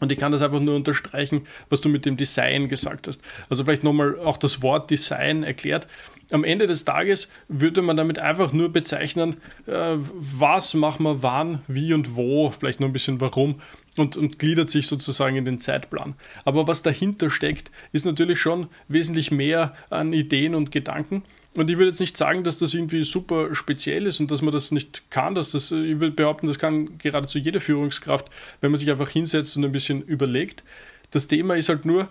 Und 0.00 0.12
ich 0.12 0.18
kann 0.18 0.32
das 0.32 0.42
einfach 0.42 0.60
nur 0.60 0.76
unterstreichen, 0.76 1.46
was 1.68 1.80
du 1.80 1.88
mit 1.88 2.04
dem 2.04 2.16
Design 2.16 2.68
gesagt 2.68 3.08
hast. 3.08 3.20
Also 3.48 3.64
vielleicht 3.64 3.84
nochmal 3.84 4.18
auch 4.18 4.36
das 4.36 4.62
Wort 4.62 4.90
Design 4.90 5.42
erklärt. 5.42 5.88
Am 6.30 6.44
Ende 6.44 6.66
des 6.66 6.84
Tages 6.84 7.28
würde 7.48 7.82
man 7.82 7.96
damit 7.96 8.18
einfach 8.18 8.52
nur 8.52 8.72
bezeichnen, 8.72 9.36
äh, 9.66 9.96
was 9.96 10.74
machen 10.74 11.04
wir 11.04 11.22
wann, 11.22 11.60
wie 11.68 11.94
und 11.94 12.16
wo, 12.16 12.50
vielleicht 12.50 12.80
noch 12.80 12.88
ein 12.88 12.92
bisschen 12.92 13.20
warum 13.20 13.60
und, 13.96 14.16
und 14.16 14.38
gliedert 14.38 14.68
sich 14.68 14.86
sozusagen 14.86 15.36
in 15.36 15.44
den 15.44 15.60
Zeitplan. 15.60 16.14
Aber 16.44 16.66
was 16.66 16.82
dahinter 16.82 17.30
steckt, 17.30 17.70
ist 17.92 18.06
natürlich 18.06 18.40
schon 18.40 18.68
wesentlich 18.88 19.30
mehr 19.30 19.74
an 19.88 20.12
Ideen 20.12 20.54
und 20.54 20.72
Gedanken. 20.72 21.22
Und 21.56 21.70
ich 21.70 21.78
würde 21.78 21.88
jetzt 21.88 22.00
nicht 22.00 22.16
sagen, 22.16 22.44
dass 22.44 22.58
das 22.58 22.74
irgendwie 22.74 23.02
super 23.02 23.54
speziell 23.54 24.06
ist 24.06 24.20
und 24.20 24.30
dass 24.30 24.42
man 24.42 24.52
das 24.52 24.70
nicht 24.72 25.10
kann. 25.10 25.34
Dass 25.34 25.52
das, 25.52 25.72
ich 25.72 26.00
würde 26.00 26.10
behaupten, 26.10 26.46
das 26.46 26.58
kann 26.58 26.98
geradezu 26.98 27.38
jede 27.38 27.60
Führungskraft, 27.60 28.26
wenn 28.60 28.70
man 28.70 28.78
sich 28.78 28.90
einfach 28.90 29.08
hinsetzt 29.08 29.56
und 29.56 29.64
ein 29.64 29.72
bisschen 29.72 30.02
überlegt. 30.02 30.62
Das 31.10 31.28
Thema 31.28 31.56
ist 31.56 31.68
halt 31.68 31.86
nur, 31.86 32.10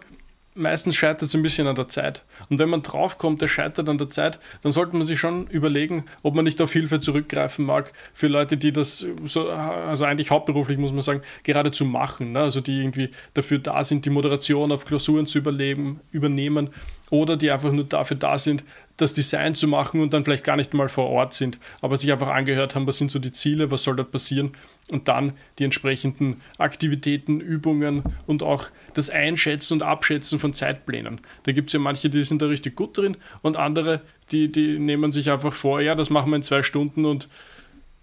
meistens 0.56 0.96
scheitert 0.96 1.24
es 1.24 1.36
ein 1.36 1.44
bisschen 1.44 1.68
an 1.68 1.76
der 1.76 1.90
Zeit. 1.90 2.24
Und 2.50 2.60
wenn 2.60 2.70
man 2.70 2.82
draufkommt, 2.82 3.42
der 3.42 3.48
scheitert 3.48 3.90
an 3.90 3.98
der 3.98 4.10
Zeit, 4.10 4.40
dann 4.64 4.72
sollte 4.72 4.96
man 4.96 5.06
sich 5.06 5.20
schon 5.20 5.48
überlegen, 5.48 6.06
ob 6.24 6.34
man 6.34 6.46
nicht 6.46 6.62
auf 6.62 6.72
Hilfe 6.72 7.00
zurückgreifen 7.00 7.66
mag 7.66 7.92
für 8.14 8.28
Leute, 8.28 8.58
die 8.58 8.72
das 8.72 9.06
so, 9.26 9.50
also 9.50 10.06
eigentlich 10.06 10.32
hauptberuflich 10.32 10.78
muss 10.78 10.94
man 10.94 11.02
sagen, 11.02 11.22
geradezu 11.44 11.86
machen. 11.86 12.32
Ne? 12.32 12.40
Also 12.40 12.62
die 12.62 12.80
irgendwie 12.80 13.10
dafür 13.34 13.60
da 13.60 13.84
sind, 13.84 14.06
die 14.06 14.10
Moderation 14.10 14.72
auf 14.72 14.86
Klausuren 14.86 15.28
zu 15.28 15.38
überleben, 15.38 16.00
übernehmen 16.12 16.70
oder 17.10 17.38
die 17.38 17.52
einfach 17.52 17.72
nur 17.72 17.86
dafür 17.86 18.18
da 18.18 18.38
sind, 18.38 18.64
das 18.98 19.14
Design 19.14 19.56
zu 19.56 19.68
machen 19.68 20.00
und 20.00 20.14
dann 20.14 20.24
vielleicht 20.24 20.44
gar 20.44 20.56
nicht 20.56 20.74
mal 20.74 20.88
vor 20.88 21.10
Ort 21.10 21.34
sind, 21.34 21.60
aber 21.82 21.98
sich 21.98 22.12
einfach 22.12 22.30
angehört 22.30 22.76
haben, 22.76 22.88
was 22.88 22.98
sind 22.98 23.12
so 23.12 23.20
die 23.20 23.32
Ziele, 23.32 23.72
was 23.72 23.84
soll 23.84 23.96
dort 23.96 24.12
passieren 24.12 24.52
und 24.90 25.08
dann 25.08 25.34
die 25.60 25.66
entsprechenden 25.66 26.42
Aktivitäten, 26.58 27.42
Übungen 27.42 28.04
und 28.26 28.42
auch 28.42 28.68
das 28.94 29.10
Einschätzen 29.10 29.74
und 29.74 29.84
Abschätzen 29.84 30.40
von 30.40 30.54
Zeitplänen. 30.54 31.22
Da 31.44 31.52
gibt 31.52 31.70
es 31.70 31.74
ja 31.74 31.80
manche, 31.80 32.10
die 32.10 32.24
sind 32.24 32.42
da 32.42 32.46
richtig 32.46 32.76
gut 32.76 32.98
drin 32.98 33.18
und 33.42 33.58
andere, 33.58 34.02
die, 34.32 34.52
die 34.52 34.80
nehmen 34.80 35.12
sich 35.12 35.30
einfach 35.30 35.54
vor, 35.54 35.82
ja, 35.82 35.96
das 35.96 36.10
machen 36.10 36.32
wir 36.32 36.38
in 36.38 36.44
zwei 36.44 36.64
Stunden 36.64 37.06
und 37.06 37.28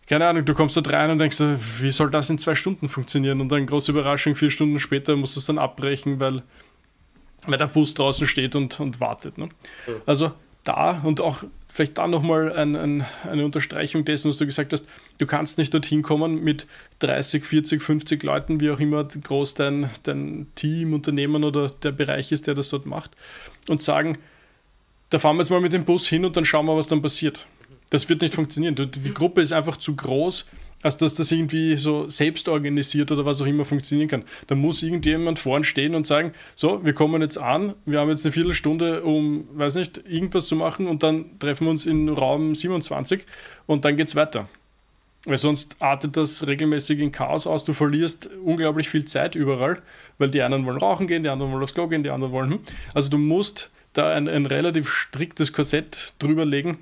keine 0.08 0.26
Ahnung, 0.26 0.44
du 0.44 0.52
kommst 0.52 0.76
da 0.76 0.82
rein 0.82 1.10
und 1.10 1.18
denkst, 1.18 1.38
wie 1.78 1.90
soll 1.90 2.10
das 2.10 2.28
in 2.28 2.36
zwei 2.36 2.54
Stunden 2.54 2.88
funktionieren? 2.88 3.40
Und 3.40 3.48
dann 3.50 3.64
große 3.64 3.92
Überraschung, 3.92 4.34
vier 4.34 4.50
Stunden 4.50 4.78
später 4.78 5.16
musst 5.16 5.36
du 5.36 5.40
es 5.40 5.46
dann 5.46 5.58
abbrechen, 5.58 6.20
weil, 6.20 6.42
weil 7.46 7.56
der 7.56 7.68
Bus 7.68 7.94
draußen 7.94 8.26
steht 8.26 8.56
und, 8.56 8.78
und 8.80 9.00
wartet. 9.00 9.38
Ne? 9.38 9.48
Also 10.04 10.32
da 10.64 11.00
und 11.02 11.20
auch 11.20 11.44
vielleicht 11.72 11.96
da 11.96 12.06
nochmal 12.06 12.52
ein, 12.52 12.76
ein, 12.76 13.06
eine 13.28 13.44
Unterstreichung 13.44 14.04
dessen, 14.04 14.28
was 14.28 14.36
du 14.36 14.44
gesagt 14.44 14.72
hast. 14.72 14.86
Du 15.18 15.26
kannst 15.26 15.56
nicht 15.56 15.72
dorthin 15.72 16.02
kommen 16.02 16.44
mit 16.44 16.66
30, 16.98 17.44
40, 17.44 17.82
50 17.82 18.22
Leuten, 18.22 18.60
wie 18.60 18.70
auch 18.70 18.78
immer 18.78 19.04
groß 19.04 19.54
dein, 19.54 19.90
dein 20.02 20.48
Team, 20.54 20.92
Unternehmen 20.92 21.44
oder 21.44 21.70
der 21.70 21.92
Bereich 21.92 22.30
ist, 22.30 22.46
der 22.46 22.54
das 22.54 22.68
dort 22.68 22.84
macht, 22.84 23.12
und 23.68 23.80
sagen, 23.80 24.18
da 25.08 25.18
fahren 25.18 25.36
wir 25.36 25.42
jetzt 25.42 25.50
mal 25.50 25.60
mit 25.60 25.72
dem 25.72 25.84
Bus 25.84 26.06
hin 26.06 26.24
und 26.24 26.36
dann 26.36 26.44
schauen 26.44 26.66
wir, 26.66 26.76
was 26.76 26.88
dann 26.88 27.02
passiert. 27.02 27.46
Das 27.90 28.08
wird 28.08 28.22
nicht 28.22 28.34
funktionieren. 28.34 28.74
Die, 28.74 28.86
die 28.86 29.14
Gruppe 29.14 29.40
ist 29.40 29.52
einfach 29.52 29.76
zu 29.78 29.96
groß 29.96 30.46
als 30.82 30.96
dass 30.96 31.14
das 31.14 31.30
irgendwie 31.30 31.76
so 31.76 32.08
selbst 32.08 32.48
organisiert 32.48 33.10
oder 33.12 33.24
was 33.24 33.40
auch 33.40 33.46
immer 33.46 33.64
funktionieren 33.64 34.08
kann. 34.08 34.24
Da 34.48 34.54
muss 34.54 34.82
irgendjemand 34.82 35.38
vorn 35.38 35.64
stehen 35.64 35.94
und 35.94 36.06
sagen, 36.06 36.32
so, 36.54 36.84
wir 36.84 36.92
kommen 36.92 37.22
jetzt 37.22 37.38
an, 37.38 37.74
wir 37.86 38.00
haben 38.00 38.10
jetzt 38.10 38.26
eine 38.26 38.32
Viertelstunde, 38.32 39.02
um, 39.02 39.48
weiß 39.54 39.76
nicht, 39.76 40.02
irgendwas 40.08 40.46
zu 40.46 40.56
machen 40.56 40.86
und 40.86 41.02
dann 41.02 41.38
treffen 41.38 41.66
wir 41.66 41.70
uns 41.70 41.86
in 41.86 42.08
Raum 42.08 42.54
27 42.54 43.24
und 43.66 43.84
dann 43.84 43.96
geht's 43.96 44.16
weiter. 44.16 44.48
Weil 45.24 45.36
sonst 45.36 45.76
artet 45.78 46.16
das 46.16 46.48
regelmäßig 46.48 46.98
in 46.98 47.12
Chaos 47.12 47.46
aus. 47.46 47.62
Du 47.62 47.74
verlierst 47.74 48.28
unglaublich 48.44 48.88
viel 48.88 49.04
Zeit 49.04 49.36
überall, 49.36 49.80
weil 50.18 50.30
die 50.30 50.42
einen 50.42 50.66
wollen 50.66 50.78
rauchen 50.78 51.06
gehen, 51.06 51.22
die 51.22 51.28
anderen 51.28 51.52
wollen 51.52 51.62
aufs 51.62 51.74
Klo 51.74 51.86
gehen, 51.86 52.02
die 52.02 52.10
anderen 52.10 52.32
wollen. 52.32 52.50
Hm. 52.50 52.60
Also 52.92 53.08
du 53.08 53.18
musst 53.18 53.70
da 53.92 54.10
ein, 54.12 54.28
ein 54.28 54.46
relativ 54.46 54.90
striktes 54.90 55.52
Korsett 55.52 56.14
drüber 56.18 56.44
legen, 56.44 56.78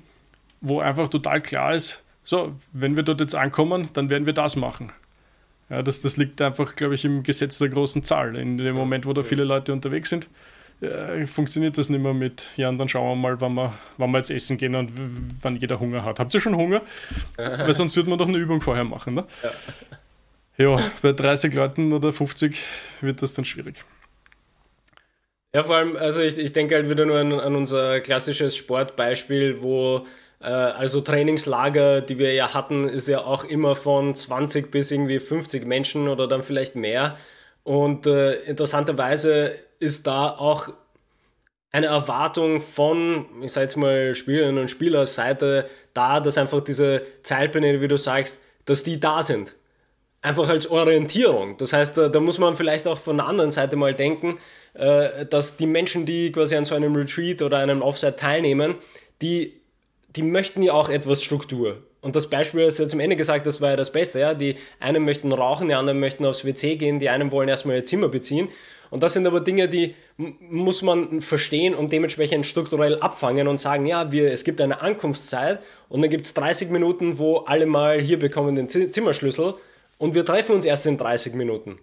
wo 0.59 0.79
einfach 0.79 1.09
total 1.09 1.41
klar 1.41 1.75
ist, 1.75 2.03
so, 2.23 2.55
wenn 2.71 2.95
wir 2.95 3.03
dort 3.03 3.19
jetzt 3.19 3.35
ankommen, 3.35 3.89
dann 3.93 4.09
werden 4.09 4.25
wir 4.25 4.33
das 4.33 4.55
machen. 4.55 4.91
Ja, 5.69 5.81
das, 5.81 6.01
das 6.01 6.17
liegt 6.17 6.41
einfach, 6.41 6.75
glaube 6.75 6.95
ich, 6.95 7.05
im 7.05 7.23
Gesetz 7.23 7.57
der 7.57 7.69
großen 7.69 8.03
Zahl. 8.03 8.35
In 8.35 8.57
dem 8.57 8.75
Moment, 8.75 9.05
wo 9.05 9.13
da 9.13 9.23
viele 9.23 9.45
Leute 9.45 9.71
unterwegs 9.71 10.09
sind, 10.09 10.27
äh, 10.81 11.25
funktioniert 11.27 11.77
das 11.77 11.89
nicht 11.89 12.01
mehr 12.01 12.13
mit, 12.13 12.47
ja, 12.57 12.67
und 12.69 12.77
dann 12.77 12.89
schauen 12.89 13.07
wir 13.09 13.15
mal, 13.15 13.39
wann 13.39 13.53
wir, 13.53 13.73
wann 13.97 14.11
wir 14.11 14.17
jetzt 14.17 14.31
essen 14.31 14.57
gehen 14.57 14.75
und 14.75 14.91
wann 15.41 15.55
jeder 15.55 15.79
Hunger 15.79 16.03
hat. 16.03 16.19
Habt 16.19 16.33
ihr 16.33 16.41
schon 16.41 16.55
Hunger? 16.55 16.81
Weil 17.37 17.73
sonst 17.73 17.95
würde 17.95 18.09
man 18.09 18.19
doch 18.19 18.27
eine 18.27 18.37
Übung 18.37 18.61
vorher 18.61 18.83
machen. 18.83 19.13
Ne? 19.13 19.25
Ja. 20.57 20.77
ja, 20.77 20.91
bei 21.01 21.13
30 21.13 21.53
Leuten 21.53 21.93
oder 21.93 22.11
50 22.11 22.57
wird 23.01 23.21
das 23.21 23.33
dann 23.33 23.45
schwierig. 23.45 23.85
Ja, 25.53 25.63
vor 25.63 25.75
allem, 25.75 25.95
also 25.97 26.21
ich, 26.21 26.37
ich 26.37 26.53
denke 26.53 26.75
halt 26.75 26.89
wieder 26.89 27.05
nur 27.05 27.19
an, 27.19 27.33
an 27.33 27.55
unser 27.55 27.99
klassisches 27.99 28.55
Sportbeispiel, 28.55 29.61
wo 29.61 30.05
also 30.45 31.01
Trainingslager, 31.01 32.01
die 32.01 32.17
wir 32.17 32.33
ja 32.33 32.53
hatten, 32.53 32.87
ist 32.87 33.07
ja 33.07 33.19
auch 33.23 33.43
immer 33.43 33.75
von 33.75 34.15
20 34.15 34.71
bis 34.71 34.91
irgendwie 34.91 35.19
50 35.19 35.65
Menschen 35.65 36.07
oder 36.07 36.27
dann 36.27 36.43
vielleicht 36.43 36.75
mehr. 36.75 37.17
Und 37.63 38.07
äh, 38.07 38.33
interessanterweise 38.41 39.55
ist 39.79 40.07
da 40.07 40.29
auch 40.31 40.69
eine 41.71 41.87
Erwartung 41.87 42.59
von, 42.61 43.25
ich 43.41 43.53
sag 43.53 43.61
jetzt 43.61 43.77
mal, 43.77 44.13
Spielerinnen 44.13 44.61
und 44.61 44.69
Spielerseite 44.69 45.69
da, 45.93 46.19
dass 46.19 46.37
einfach 46.37 46.61
diese 46.61 47.03
Zeitpläne, 47.23 47.79
wie 47.79 47.87
du 47.87 47.97
sagst, 47.97 48.41
dass 48.65 48.83
die 48.83 48.99
da 48.99 49.23
sind. 49.23 49.55
Einfach 50.21 50.49
als 50.49 50.69
Orientierung. 50.69 51.57
Das 51.57 51.73
heißt, 51.73 51.97
da, 51.97 52.09
da 52.09 52.19
muss 52.19 52.37
man 52.37 52.55
vielleicht 52.55 52.87
auch 52.87 52.97
von 52.97 53.17
der 53.17 53.25
anderen 53.25 53.51
Seite 53.51 53.75
mal 53.75 53.93
denken, 53.93 54.37
äh, 54.73 55.25
dass 55.25 55.57
die 55.57 55.65
Menschen, 55.65 56.05
die 56.05 56.31
quasi 56.31 56.55
an 56.55 56.65
so 56.65 56.75
einem 56.75 56.95
Retreat 56.95 57.41
oder 57.41 57.57
einem 57.57 57.81
Offside 57.81 58.17
teilnehmen, 58.17 58.75
die 59.21 59.60
die 60.15 60.23
möchten 60.23 60.61
ja 60.61 60.73
auch 60.73 60.89
etwas 60.89 61.23
Struktur. 61.23 61.83
Und 62.01 62.15
das 62.15 62.29
Beispiel, 62.29 62.65
das 62.65 62.77
du 62.77 62.87
zum 62.87 62.99
Ende 62.99 63.15
gesagt 63.15 63.45
das 63.45 63.61
war 63.61 63.71
ja 63.71 63.75
das 63.75 63.91
Beste. 63.91 64.19
Ja? 64.19 64.33
Die 64.33 64.55
einen 64.79 65.05
möchten 65.05 65.31
rauchen, 65.31 65.67
die 65.67 65.75
anderen 65.75 65.99
möchten 65.99 66.25
aufs 66.25 66.43
WC 66.43 66.75
gehen, 66.75 66.99
die 66.99 67.09
einen 67.09 67.31
wollen 67.31 67.47
erstmal 67.47 67.77
ihr 67.77 67.85
Zimmer 67.85 68.09
beziehen. 68.09 68.49
Und 68.89 69.03
das 69.03 69.13
sind 69.13 69.25
aber 69.25 69.39
Dinge, 69.39 69.69
die 69.69 69.95
muss 70.17 70.81
man 70.81 71.21
verstehen 71.21 71.73
und 71.73 71.93
dementsprechend 71.93 72.45
strukturell 72.45 72.99
abfangen 72.99 73.47
und 73.47 73.57
sagen, 73.57 73.85
ja, 73.85 74.11
wir, 74.11 74.31
es 74.31 74.43
gibt 74.43 74.59
eine 74.59 74.81
Ankunftszeit 74.81 75.59
und 75.87 76.01
dann 76.01 76.09
gibt 76.09 76.25
es 76.25 76.33
30 76.33 76.69
Minuten, 76.71 77.17
wo 77.17 77.37
alle 77.37 77.65
mal 77.65 78.01
hier 78.01 78.19
bekommen 78.19 78.55
den 78.55 78.67
Zimmerschlüssel 78.67 79.53
und 79.97 80.13
wir 80.13 80.25
treffen 80.25 80.55
uns 80.55 80.65
erst 80.65 80.87
in 80.87 80.97
30 80.97 81.35
Minuten. 81.35 81.79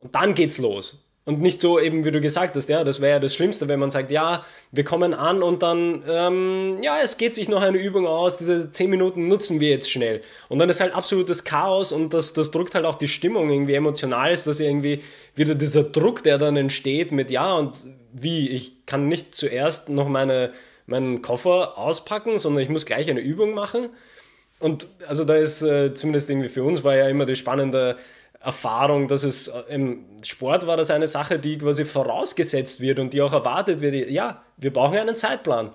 Und 0.00 0.16
dann 0.16 0.34
geht's 0.34 0.58
los. 0.58 1.04
Und 1.24 1.40
nicht 1.40 1.60
so 1.60 1.78
eben, 1.78 2.04
wie 2.04 2.10
du 2.10 2.20
gesagt 2.20 2.56
hast, 2.56 2.68
ja, 2.68 2.82
das 2.82 3.00
wäre 3.00 3.12
ja 3.12 3.18
das 3.20 3.32
Schlimmste, 3.32 3.68
wenn 3.68 3.78
man 3.78 3.92
sagt, 3.92 4.10
ja, 4.10 4.44
wir 4.72 4.82
kommen 4.82 5.14
an 5.14 5.40
und 5.40 5.62
dann, 5.62 6.02
ähm, 6.08 6.78
ja, 6.82 6.98
es 7.00 7.16
geht 7.16 7.36
sich 7.36 7.48
noch 7.48 7.62
eine 7.62 7.78
Übung 7.78 8.08
aus, 8.08 8.38
diese 8.38 8.72
10 8.72 8.90
Minuten 8.90 9.28
nutzen 9.28 9.60
wir 9.60 9.68
jetzt 9.68 9.88
schnell. 9.88 10.22
Und 10.48 10.58
dann 10.58 10.68
ist 10.68 10.80
halt 10.80 10.96
absolutes 10.96 11.44
Chaos 11.44 11.92
und 11.92 12.12
das, 12.12 12.32
das 12.32 12.50
drückt 12.50 12.74
halt 12.74 12.84
auch 12.84 12.96
die 12.96 13.06
Stimmung 13.06 13.50
irgendwie 13.50 13.74
emotional 13.74 14.32
ist, 14.32 14.48
dass 14.48 14.58
irgendwie 14.58 15.04
wieder 15.36 15.54
dieser 15.54 15.84
Druck, 15.84 16.24
der 16.24 16.38
dann 16.38 16.56
entsteht 16.56 17.12
mit, 17.12 17.30
ja, 17.30 17.52
und 17.52 17.78
wie, 18.12 18.48
ich 18.48 18.84
kann 18.86 19.06
nicht 19.06 19.36
zuerst 19.36 19.88
noch 19.90 20.08
meine, 20.08 20.52
meinen 20.86 21.22
Koffer 21.22 21.78
auspacken, 21.78 22.38
sondern 22.38 22.64
ich 22.64 22.68
muss 22.68 22.84
gleich 22.84 23.08
eine 23.08 23.20
Übung 23.20 23.54
machen. 23.54 23.90
Und 24.58 24.86
also 25.06 25.24
da 25.24 25.36
ist 25.36 25.62
äh, 25.62 25.94
zumindest 25.94 26.30
irgendwie 26.30 26.48
für 26.48 26.64
uns 26.64 26.82
war 26.82 26.96
ja 26.96 27.08
immer 27.08 27.26
das 27.26 27.38
Spannende, 27.38 27.96
Erfahrung, 28.44 29.08
dass 29.08 29.24
es 29.24 29.48
äh, 29.48 29.62
im 29.68 30.04
Sport 30.22 30.66
war 30.66 30.76
das 30.76 30.90
eine 30.90 31.06
Sache, 31.06 31.38
die 31.38 31.58
quasi 31.58 31.84
vorausgesetzt 31.84 32.80
wird 32.80 32.98
und 32.98 33.12
die 33.12 33.22
auch 33.22 33.32
erwartet 33.32 33.80
wird. 33.80 34.10
Ja, 34.10 34.42
wir 34.56 34.72
brauchen 34.72 34.98
einen 34.98 35.16
Zeitplan. 35.16 35.72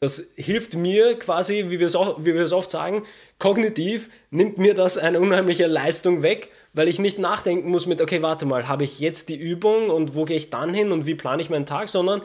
Das 0.00 0.32
hilft 0.36 0.74
mir 0.74 1.18
quasi, 1.18 1.66
wie 1.68 1.80
wir 1.80 1.86
es, 1.86 1.94
wie 1.94 2.34
wir 2.34 2.42
es 2.42 2.52
oft 2.52 2.70
sagen, 2.70 3.04
kognitiv 3.38 4.10
nimmt 4.30 4.58
mir 4.58 4.74
das 4.74 4.98
eine 4.98 5.20
unheimliche 5.20 5.66
Leistung 5.66 6.22
weg, 6.22 6.50
weil 6.74 6.88
ich 6.88 6.98
nicht 6.98 7.18
nachdenken 7.18 7.70
muss 7.70 7.86
mit, 7.86 8.02
okay, 8.02 8.20
warte 8.20 8.44
mal, 8.44 8.68
habe 8.68 8.84
ich 8.84 9.00
jetzt 9.00 9.30
die 9.30 9.36
Übung 9.36 9.88
und 9.88 10.14
wo 10.14 10.24
gehe 10.24 10.36
ich 10.36 10.50
dann 10.50 10.74
hin 10.74 10.92
und 10.92 11.06
wie 11.06 11.14
plane 11.14 11.40
ich 11.40 11.48
meinen 11.48 11.64
Tag, 11.64 11.88
sondern 11.88 12.20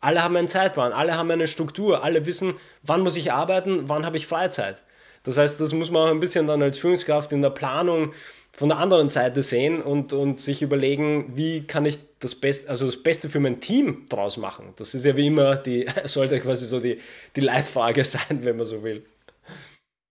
alle 0.00 0.24
haben 0.24 0.36
einen 0.36 0.48
Zeitplan, 0.48 0.92
alle 0.92 1.16
haben 1.16 1.30
eine 1.30 1.46
Struktur, 1.46 2.02
alle 2.02 2.26
wissen, 2.26 2.54
wann 2.82 3.02
muss 3.02 3.16
ich 3.16 3.32
arbeiten, 3.32 3.88
wann 3.88 4.04
habe 4.04 4.16
ich 4.16 4.26
Freizeit. 4.26 4.82
Das 5.22 5.36
heißt, 5.36 5.60
das 5.60 5.72
muss 5.74 5.90
man 5.90 6.08
auch 6.08 6.10
ein 6.10 6.20
bisschen 6.20 6.46
dann 6.46 6.62
als 6.62 6.78
Führungskraft 6.78 7.32
in 7.32 7.42
der 7.42 7.50
Planung 7.50 8.12
von 8.52 8.68
der 8.68 8.78
anderen 8.78 9.08
Seite 9.08 9.42
sehen 9.42 9.82
und, 9.82 10.12
und 10.12 10.40
sich 10.40 10.62
überlegen, 10.62 11.32
wie 11.34 11.62
kann 11.62 11.86
ich 11.86 11.98
das 12.18 12.34
Beste, 12.34 12.68
also 12.68 12.86
das 12.86 13.02
Beste 13.02 13.28
für 13.28 13.40
mein 13.40 13.60
Team 13.60 14.06
draus 14.08 14.36
machen. 14.36 14.74
Das 14.76 14.94
ist 14.94 15.04
ja 15.04 15.16
wie 15.16 15.28
immer 15.28 15.56
die, 15.56 15.86
sollte 16.04 16.40
quasi 16.40 16.66
so 16.66 16.80
die, 16.80 16.98
die 17.36 17.40
Leitfrage 17.40 18.04
sein, 18.04 18.40
wenn 18.42 18.56
man 18.56 18.66
so 18.66 18.82
will. 18.82 19.04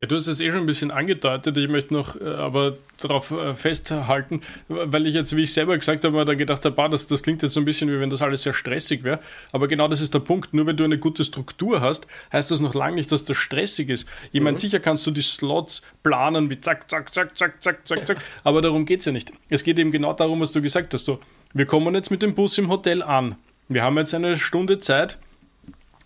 Ja, 0.02 0.08
du 0.08 0.16
hast 0.16 0.28
es 0.28 0.40
eh 0.40 0.50
schon 0.50 0.62
ein 0.62 0.66
bisschen 0.66 0.92
angedeutet, 0.92 1.58
ich 1.58 1.68
möchte 1.68 1.94
noch 1.94 2.16
äh, 2.16 2.24
aber 2.24 2.78
darauf 3.02 3.32
äh, 3.32 3.54
festhalten, 3.54 4.44
weil 4.70 5.06
ich 5.06 5.14
jetzt, 5.14 5.36
wie 5.36 5.42
ich 5.42 5.52
selber 5.52 5.78
gesagt 5.78 6.06
habe, 6.06 6.16
mir 6.16 6.24
da 6.24 6.36
gedacht 6.36 6.64
habe, 6.64 6.90
das, 6.90 7.08
das 7.08 7.22
klingt 7.22 7.44
jetzt 7.44 7.52
so 7.52 7.60
ein 7.60 7.66
bisschen, 7.66 7.92
wie 7.92 8.00
wenn 8.00 8.10
das 8.10 8.22
alles 8.22 8.44
sehr 8.44 8.54
stressig 8.54 9.04
wäre. 9.04 9.20
Aber 9.52 9.68
genau 9.68 9.90
das 9.90 10.00
ist 10.00 10.14
der 10.14 10.20
Punkt. 10.20 10.54
Nur 10.54 10.66
wenn 10.68 10.78
du 10.78 10.86
eine 10.86 11.00
gute 11.00 11.26
Struktur 11.26 11.82
hast, 11.82 12.08
heißt 12.32 12.50
das 12.50 12.62
noch 12.62 12.76
lange 12.76 12.96
nicht, 12.96 13.12
dass 13.12 13.26
das 13.26 13.36
stressig 13.36 13.90
ist. 13.90 14.08
Ich 14.32 14.40
meine, 14.40 14.54
mhm. 14.54 14.60
sicher 14.60 14.80
kannst 14.80 15.06
du 15.06 15.12
die 15.12 15.22
Slots 15.22 15.82
planen, 16.02 16.50
wie 16.50 16.62
zack, 16.62 16.90
zack, 16.90 17.14
zack, 17.14 17.38
zack, 17.38 17.62
zack, 17.62 17.86
zack, 17.86 18.08
zack, 18.08 18.18
aber 18.46 18.62
darum 18.62 18.86
geht 18.86 19.02
es 19.02 19.06
ja 19.06 19.12
nicht. 19.12 19.34
Es 19.50 19.66
geht 19.66 19.78
eben 19.80 19.92
genau 19.92 20.14
darum, 20.14 20.40
was 20.40 20.54
du 20.54 20.62
gesagt 20.62 20.94
hast. 20.94 21.04
So, 21.04 21.20
wir 21.54 21.66
kommen 21.66 21.94
jetzt 21.94 22.10
mit 22.10 22.22
dem 22.22 22.36
Bus 22.36 22.58
im 22.58 22.70
Hotel 22.70 23.04
an. 23.04 23.36
Wir 23.68 23.84
haben 23.84 23.98
jetzt 23.98 24.16
eine 24.16 24.38
Stunde 24.38 24.80
Zeit 24.80 25.18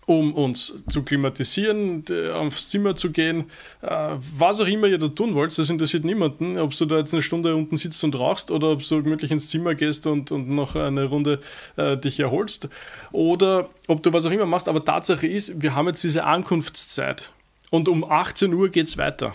um 0.06 0.34
uns 0.34 0.84
zu 0.88 1.02
klimatisieren, 1.02 2.04
aufs 2.32 2.68
Zimmer 2.68 2.96
zu 2.96 3.10
gehen, 3.10 3.44
äh, 3.82 4.16
was 4.36 4.60
auch 4.60 4.66
immer 4.66 4.86
ihr 4.86 4.98
da 4.98 5.08
tun 5.08 5.34
wollt, 5.34 5.56
das 5.56 5.70
interessiert 5.70 6.04
niemanden, 6.04 6.58
ob 6.58 6.76
du 6.76 6.84
da 6.84 6.98
jetzt 6.98 7.14
eine 7.14 7.22
Stunde 7.22 7.54
unten 7.54 7.76
sitzt 7.76 8.02
und 8.04 8.18
rauchst 8.18 8.50
oder 8.50 8.70
ob 8.72 8.86
du 8.86 9.02
gemütlich 9.02 9.30
ins 9.30 9.48
Zimmer 9.48 9.74
gehst 9.74 10.06
und, 10.06 10.32
und 10.32 10.48
noch 10.48 10.74
eine 10.74 11.04
Runde 11.04 11.40
äh, 11.76 11.96
dich 11.96 12.20
erholst 12.20 12.68
oder 13.12 13.70
ob 13.86 14.02
du 14.02 14.12
was 14.12 14.26
auch 14.26 14.30
immer 14.30 14.46
machst, 14.46 14.68
aber 14.68 14.84
Tatsache 14.84 15.26
ist, 15.26 15.62
wir 15.62 15.74
haben 15.74 15.86
jetzt 15.86 16.04
diese 16.04 16.24
Ankunftszeit 16.24 17.32
und 17.70 17.88
um 17.88 18.04
18 18.04 18.52
Uhr 18.52 18.68
geht 18.68 18.86
es 18.86 18.98
weiter. 18.98 19.34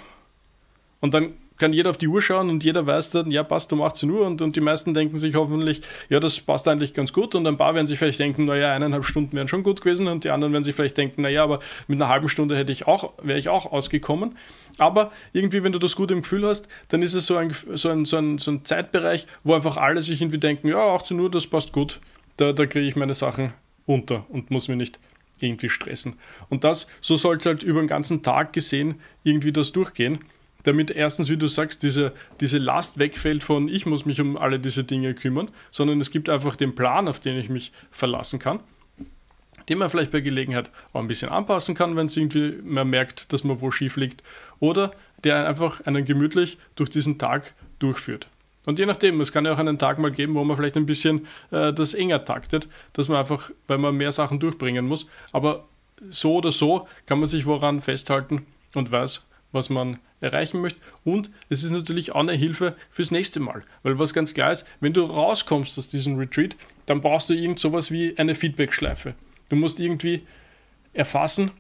Und 1.02 1.14
dann 1.14 1.34
kann 1.60 1.74
jeder 1.74 1.92
auf 1.92 1.98
die 1.98 2.08
Uhr 2.08 2.22
schauen 2.22 2.50
und 2.50 2.64
jeder 2.64 2.88
weiß 2.88 3.12
dann, 3.12 3.30
ja, 3.30 3.44
passt 3.44 3.72
um 3.74 3.82
18 3.82 4.10
Uhr. 4.10 4.26
Und, 4.26 4.42
und 4.42 4.56
die 4.56 4.62
meisten 4.62 4.94
denken 4.94 5.18
sich 5.18 5.36
hoffentlich, 5.36 5.82
ja, 6.10 6.20
das 6.20 6.40
passt 6.40 6.68
eigentlich 6.68 6.94
ganz 6.94 7.14
gut. 7.14 7.36
Und 7.36 7.46
ein 7.46 7.58
paar 7.58 7.76
werden 7.76 7.86
sich 7.86 8.00
vielleicht 8.00 8.20
denken, 8.20 8.46
naja, 8.46 8.74
eineinhalb 8.74 9.06
Stunden 9.06 9.36
wären 9.36 9.48
schon 9.48 9.62
gut 9.62 9.82
gewesen. 9.82 10.08
Und 10.08 10.24
die 10.24 10.30
anderen 10.30 10.54
werden 10.54 10.64
sich 10.64 10.74
vielleicht 10.74 10.98
denken, 10.98 11.22
naja, 11.22 11.44
aber 11.44 11.60
mit 11.88 12.02
einer 12.02 12.10
halben 12.10 12.30
Stunde 12.30 12.58
hätte 12.58 12.72
ich 12.72 12.88
auch, 12.88 13.14
wäre 13.22 13.38
ich 13.38 13.50
auch 13.50 13.72
ausgekommen. 13.72 14.38
Aber 14.78 15.12
irgendwie, 15.34 15.62
wenn 15.62 15.74
du 15.74 15.80
das 15.80 15.96
gut 15.96 16.10
im 16.10 16.22
Gefühl 16.22 16.48
hast, 16.48 16.68
dann 16.88 17.02
ist 17.02 17.14
es 17.14 17.26
so 17.26 17.36
ein, 17.36 17.54
so 17.74 17.90
ein, 17.90 18.06
so 18.06 18.18
ein, 18.18 18.38
so 18.38 18.52
ein 18.52 18.64
Zeitbereich, 18.64 19.28
wo 19.44 19.54
einfach 19.54 19.78
alle 19.78 20.02
sich 20.02 20.22
irgendwie 20.22 20.40
denken, 20.40 20.70
ja, 20.70 20.96
18 20.96 21.20
Uhr, 21.20 21.30
das 21.30 21.48
passt 21.48 21.74
gut, 21.74 22.00
da, 22.38 22.54
da 22.54 22.66
kriege 22.66 22.88
ich 22.88 22.96
meine 22.96 23.14
Sachen 23.14 23.54
unter 23.86 24.26
und 24.30 24.50
muss 24.50 24.70
mir 24.70 24.78
nicht 24.78 24.98
irgendwie 25.42 25.70
stressen. 25.70 26.16
Und 26.50 26.64
das, 26.64 26.88
so 27.02 27.18
soll 27.18 27.38
es 27.38 27.46
halt 27.46 27.64
über 27.64 27.82
den 27.82 27.88
ganzen 27.88 28.24
Tag 28.24 28.54
gesehen 28.54 28.96
irgendwie 29.24 29.52
das 29.52 29.74
durchgehen 29.74 30.20
damit 30.64 30.92
erstens, 30.92 31.30
wie 31.30 31.38
du 31.38 31.48
sagst, 31.48 31.84
diese, 31.84 32.14
diese 32.42 32.58
Last 32.58 33.00
wegfällt 33.00 33.44
von 33.44 33.68
ich 33.68 33.86
muss 33.86 34.06
mich 34.06 34.20
um 34.22 34.38
alle 34.38 34.60
diese 34.60 34.84
Dinge 34.84 35.14
kümmern, 35.14 35.48
sondern 35.72 36.00
es 36.02 36.12
gibt 36.12 36.30
einfach 36.30 36.56
den 36.56 36.76
Plan, 36.76 37.08
auf 37.08 37.20
den 37.20 37.38
ich 37.38 37.50
mich 37.50 37.72
verlassen 37.92 38.40
kann, 38.40 38.60
den 39.70 39.78
man 39.78 39.90
vielleicht 39.90 40.12
bei 40.12 40.22
Gelegenheit 40.22 40.72
auch 40.94 41.00
ein 41.00 41.08
bisschen 41.08 41.30
anpassen 41.30 41.76
kann, 41.76 41.96
wenn 41.96 42.08
es 42.08 42.18
irgendwie 42.18 42.60
man 42.64 42.90
merkt, 42.90 43.32
dass 43.32 43.44
man 43.44 43.62
wo 43.62 43.72
schief 43.72 43.96
liegt, 43.96 44.24
oder 44.60 44.92
der 45.24 45.48
einfach 45.48 45.82
einen 45.82 46.06
gemütlich 46.06 46.58
durch 46.76 46.90
diesen 46.90 47.18
Tag 47.18 47.54
durchführt. 47.80 48.28
Und 48.66 48.78
je 48.78 48.86
nachdem, 48.86 49.20
es 49.22 49.32
kann 49.32 49.46
ja 49.46 49.54
auch 49.54 49.58
einen 49.58 49.80
Tag 49.80 49.98
mal 50.00 50.12
geben, 50.12 50.36
wo 50.36 50.44
man 50.44 50.56
vielleicht 50.56 50.78
ein 50.78 50.86
bisschen 50.86 51.28
äh, 51.52 51.74
das 51.74 51.94
enger 51.94 52.26
taktet, 52.26 52.68
dass 52.94 53.08
man 53.08 53.18
einfach, 53.18 53.52
weil 53.68 53.78
man 53.78 53.96
mehr 53.96 54.12
Sachen 54.12 54.40
durchbringen 54.40 54.86
muss. 54.86 55.08
Aber 55.32 55.66
so 56.10 56.36
oder 56.36 56.52
so 56.52 56.88
kann 57.06 57.20
man 57.20 57.28
sich 57.28 57.46
woran 57.46 57.82
festhalten 57.82 58.46
und 58.76 58.92
weiß, 58.92 59.26
was 59.52 59.70
man 59.70 60.00
erreichen 60.22 60.62
möchte. 60.62 60.80
Und 61.04 61.32
es 61.50 61.64
ist 61.64 61.72
natürlich 61.72 62.12
auch 62.12 62.20
eine 62.20 62.34
Hilfe 62.34 62.76
fürs 62.90 63.12
nächste 63.12 63.40
Mal. 63.40 63.64
Weil 63.84 64.00
was 64.00 64.14
ganz 64.14 64.34
klar 64.34 64.52
ist, 64.52 64.66
wenn 64.80 64.94
du 64.94 65.04
rauskommst 65.04 65.78
aus 65.78 65.88
diesem 65.88 66.18
Retreat, 66.18 66.56
dann 66.86 67.02
brauchst 67.02 67.30
du 67.30 67.34
irgend 67.34 67.60
sowas 67.60 67.92
wie 67.92 68.18
eine 68.18 68.36
Feedback-Schleife. 68.36 69.16
Du 69.50 69.56
musst 69.56 69.80
irgendwie 69.80 70.24
erfassen, 70.94 71.52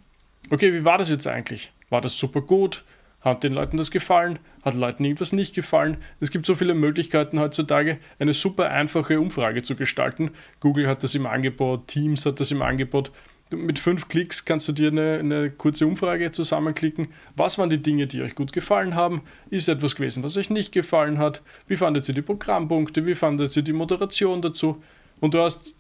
okay, 0.49 0.73
wie 0.73 0.85
war 0.85 0.97
das 0.97 1.09
jetzt 1.09 1.27
eigentlich? 1.27 1.71
War 1.89 2.01
das 2.01 2.17
super 2.17 2.41
gut? 2.41 2.83
Hat 3.21 3.43
den 3.43 3.53
Leuten 3.53 3.77
das 3.77 3.91
gefallen? 3.91 4.39
Hat 4.63 4.75
Leuten 4.75 5.03
irgendwas 5.03 5.33
nicht 5.33 5.53
gefallen? 5.53 5.97
Es 6.19 6.31
gibt 6.31 6.45
so 6.45 6.55
viele 6.55 6.73
Möglichkeiten 6.73 7.39
heutzutage, 7.39 7.97
eine 8.17 8.33
super 8.33 8.69
einfache 8.69 9.19
Umfrage 9.19 9.61
zu 9.61 9.75
gestalten. 9.75 10.31
Google 10.61 10.87
hat 10.87 11.03
das 11.03 11.15
im 11.15 11.25
Angebot, 11.25 11.87
Teams 11.87 12.25
hat 12.25 12.39
das 12.39 12.51
im 12.51 12.61
Angebot 12.61 13.11
mit 13.51 13.79
fünf 13.79 14.07
Klicks 14.07 14.45
kannst 14.45 14.67
du 14.67 14.71
dir 14.71 14.91
eine, 14.91 15.19
eine, 15.19 15.49
kurze 15.49 15.87
Umfrage 15.87 16.31
zusammenklicken. 16.31 17.07
Was 17.35 17.57
waren 17.57 17.69
die 17.69 17.81
Dinge, 17.81 18.07
die 18.07 18.21
euch 18.21 18.35
gut 18.35 18.53
gefallen 18.53 18.95
haben? 18.95 19.21
Ist 19.49 19.67
etwas 19.67 19.95
gewesen, 19.95 20.23
was 20.23 20.37
euch 20.37 20.49
nicht 20.49 20.71
gefallen 20.71 21.17
hat? 21.17 21.41
Wie 21.67 21.77
fandet 21.77 22.07
ihr 22.07 22.15
die 22.15 22.21
Programmpunkte? 22.21 23.05
Wie 23.05 23.15
fandet 23.15 23.55
ihr 23.55 23.63
die 23.63 23.73
Moderation 23.73 24.41
dazu? 24.41 24.81
Und 25.19 25.33
du 25.33 25.39
hast 25.39 25.73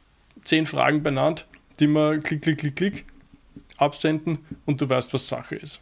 zehn 0.43 0.65
Fragen 0.65 1.03
benannt, 1.03 1.45
die 1.79 1.87
man 1.87 2.23
klick, 2.23 2.41
klick, 2.41 2.59
klick, 2.59 2.75
klick 2.75 3.05
absenden 3.77 4.39
und 4.65 4.81
du 4.81 4.89
weißt, 4.89 5.13
was 5.13 5.27
Sache 5.27 5.55
ist. 5.55 5.81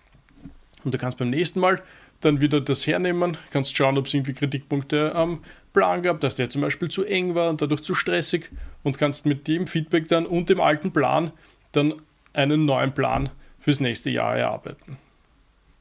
Und 0.84 0.94
du 0.94 0.98
kannst 0.98 1.18
beim 1.18 1.30
nächsten 1.30 1.60
Mal 1.60 1.82
dann 2.22 2.42
wieder 2.42 2.62
das 2.62 2.88
hernehmen, 2.88 3.38
kannst 3.52 3.76
schauen, 3.76 3.98
ob 3.98 4.08
es 4.08 4.14
irgendwie 4.14 4.34
Kritikpunkte 4.34 5.14
am 5.16 5.44
Plan 5.74 6.02
gab, 6.02 6.20
dass 6.22 6.36
der 6.36 6.50
zum 6.50 6.62
Beispiel 6.62 6.90
zu 6.90 7.04
eng 7.04 7.36
war 7.36 7.50
und 7.50 7.62
dadurch 7.62 7.82
zu 7.82 7.94
stressig 7.94 8.50
und 8.84 8.98
kannst 8.98 9.26
mit 9.26 9.48
dem 9.48 9.68
Feedback 9.68 10.08
dann 10.08 10.26
und 10.26 10.50
dem 10.50 10.60
alten 10.60 10.92
Plan 10.92 11.32
dann 11.72 12.02
einen 12.34 12.66
neuen 12.66 12.94
Plan 12.94 13.30
fürs 13.60 13.80
nächste 13.80 14.10
Jahr 14.10 14.38
erarbeiten. 14.38 14.98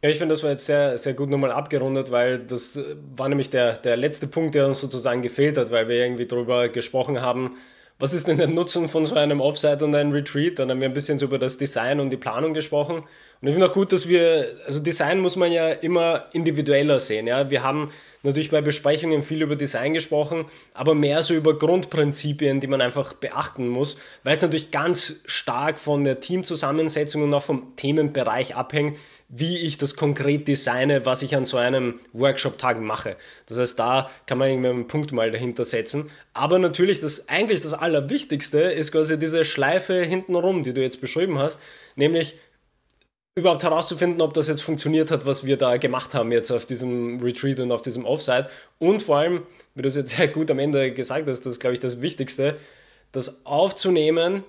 Ja, 0.03 0.11
ich 0.11 0.19
finde, 0.19 0.35
das 0.35 0.43
war 0.43 0.51
jetzt 0.51 0.67
sehr, 0.67 0.99
sehr 0.99 1.15
gut 1.15 1.31
nochmal 1.31 1.51
abgerundet, 1.51 2.11
weil 2.11 2.39
das 2.39 2.79
war 3.17 3.29
nämlich 3.29 3.51
der, 3.51 3.77
der 3.77 3.97
letzte 3.97 4.27
Punkt, 4.27 4.55
der 4.55 4.67
uns 4.67 4.81
sozusagen 4.81 5.23
gefehlt 5.23 5.59
hat, 5.59 5.71
weil 5.71 5.89
wir 5.89 5.97
irgendwie 5.97 6.27
darüber 6.27 6.69
gesprochen 6.69 7.21
haben, 7.21 7.57
was 7.99 8.13
ist 8.13 8.29
denn 8.29 8.37
der 8.37 8.47
Nutzen 8.47 8.89
von 8.89 9.07
so 9.07 9.15
einem 9.15 9.41
Offsite 9.41 9.83
und 9.83 9.95
einem 9.95 10.13
Retreat? 10.13 10.59
Dann 10.59 10.71
haben 10.71 10.83
wir 10.83 10.89
ein 10.89 10.95
bisschen 10.95 11.19
so 11.19 11.25
über 11.25 11.39
das 11.39 11.57
Design 11.57 11.99
und 11.99 12.11
die 12.11 12.19
Planung 12.19 12.53
gesprochen. 12.53 12.97
Und 13.41 13.49
ich 13.49 13.55
finde 13.55 13.71
auch 13.71 13.73
gut, 13.73 13.91
dass 13.91 14.07
wir, 14.07 14.49
also 14.67 14.81
Design 14.81 15.21
muss 15.21 15.37
man 15.37 15.51
ja 15.51 15.71
immer 15.71 16.27
individueller 16.33 17.01
sehen. 17.01 17.27
Ja? 17.27 17.49
Wir 17.49 17.63
haben 17.63 17.91
natürlich 18.23 18.51
bei 18.51 18.61
Besprechungen 18.61 19.23
viel 19.23 19.41
über 19.41 19.57
Design 19.57 19.95
gesprochen, 19.95 20.45
aber 20.75 20.95
mehr 20.95 21.23
so 21.23 21.33
über 21.33 21.59
Grundprinzipien, 21.59 22.61
die 22.61 22.67
man 22.67 22.83
einfach 22.83 23.15
beachten 23.15 23.69
muss, 23.69 23.97
weil 24.25 24.35
es 24.35 24.43
natürlich 24.43 24.71
ganz 24.71 25.15
stark 25.25 25.79
von 25.79 26.05
der 26.05 26.21
Teamzusammensetzung 26.21 27.23
und 27.23 27.33
auch 27.33 27.45
vom 27.45 27.77
Themenbereich 27.77 28.57
abhängt, 28.57 28.99
wie 29.29 29.59
ich 29.59 29.77
das 29.77 29.97
konkret 29.97 30.47
designe, 30.47 31.05
was 31.05 31.23
ich 31.23 31.35
an 31.35 31.45
so 31.45 31.57
einem 31.57 32.01
Workshop-Tag 32.13 32.81
mache. 32.81 33.17
Das 33.47 33.59
heißt, 33.59 33.79
da 33.79 34.11
kann 34.27 34.39
man 34.39 34.51
irgendwie 34.51 34.69
einen 34.69 34.87
Punkt 34.87 35.13
mal 35.13 35.31
dahinter 35.31 35.65
setzen. 35.65 36.11
Aber 36.33 36.59
natürlich, 36.59 37.01
das 37.01 37.29
eigentlich 37.29 37.61
das 37.61 37.75
Allerwichtigste 37.75 38.61
ist 38.61 38.93
quasi 38.93 39.19
diese 39.19 39.45
Schleife 39.45 40.03
hintenrum, 40.03 40.63
die 40.63 40.73
du 40.73 40.81
jetzt 40.81 41.01
beschrieben 41.01 41.39
hast, 41.39 41.61
nämlich 41.97 42.37
überhaupt 43.35 43.65
herauszufinden, 43.65 44.23
ob 44.23 44.33
das 44.33 44.49
jetzt 44.49 44.63
funktioniert 44.63 45.11
hat, 45.11 45.27
was 45.27 45.45
wir 45.45 45.59
da 45.59 45.77
gemacht 45.77 46.15
haben 46.15 46.33
jetzt 46.33 46.51
auf 46.51 46.65
diesem 46.65 47.21
Retreat 47.21 47.61
und 47.61 47.71
auf 47.71 47.83
diesem 47.83 48.07
Offsite. 48.07 48.49
Und 48.79 49.03
vor 49.03 49.19
allem, 49.19 49.43
wie 49.75 49.83
du 49.83 49.89
es 49.89 49.97
jetzt 49.97 50.17
sehr 50.17 50.29
gut 50.29 50.51
am 50.51 50.59
Ende 50.59 50.93
gesagt 50.93 51.29
hast, 51.29 51.41
das 51.41 51.55
ist, 51.55 51.61
glaube 51.61 51.75
ich, 51.75 51.81
das 51.81 52.01
Wichtigste, 52.01 52.57
das 53.13 53.45
aufzunehmen 53.45 54.45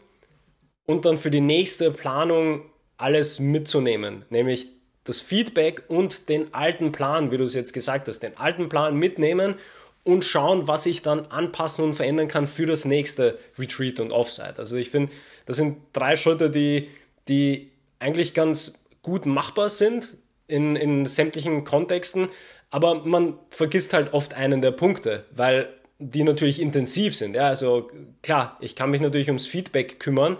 und 0.85 1.05
dann 1.05 1.17
für 1.17 1.31
die 1.31 1.41
nächste 1.41 1.91
Planung 1.91 2.61
alles 2.97 3.39
mitzunehmen, 3.39 4.25
nämlich 4.29 4.67
das 5.03 5.21
Feedback 5.21 5.83
und 5.87 6.29
den 6.29 6.53
alten 6.53 6.91
Plan, 6.91 7.31
wie 7.31 7.37
du 7.37 7.45
es 7.45 7.53
jetzt 7.53 7.73
gesagt 7.73 8.07
hast, 8.07 8.19
den 8.19 8.37
alten 8.37 8.67
Plan 8.69 8.95
mitnehmen 8.97 9.55
und 10.03 10.23
schauen, 10.23 10.67
was 10.67 10.85
ich 10.85 11.01
dann 11.01 11.27
anpassen 11.27 11.83
und 11.83 11.93
verändern 11.93 12.27
kann 12.27 12.47
für 12.47 12.65
das 12.65 12.85
nächste 12.85 13.37
Retreat 13.57 13.99
und 13.99 14.11
Offsite. 14.11 14.55
Also 14.57 14.75
ich 14.75 14.89
finde, 14.89 15.11
das 15.45 15.57
sind 15.57 15.77
drei 15.93 16.15
Schritte, 16.15 16.49
die, 16.49 16.89
die 17.27 17.71
eigentlich 17.99 18.33
ganz 18.33 18.85
gut 19.01 19.25
machbar 19.25 19.69
sind 19.69 20.17
in, 20.47 20.75
in 20.75 21.05
sämtlichen 21.05 21.63
Kontexten, 21.63 22.29
aber 22.69 23.05
man 23.05 23.37
vergisst 23.49 23.93
halt 23.93 24.13
oft 24.13 24.33
einen 24.33 24.61
der 24.61 24.71
Punkte, 24.71 25.25
weil 25.31 25.69
die 25.99 26.23
natürlich 26.23 26.61
intensiv 26.61 27.15
sind. 27.15 27.35
Ja, 27.35 27.47
also 27.47 27.89
klar, 28.21 28.57
ich 28.61 28.75
kann 28.75 28.91
mich 28.91 29.01
natürlich 29.01 29.27
ums 29.27 29.47
Feedback 29.47 29.99
kümmern, 29.99 30.37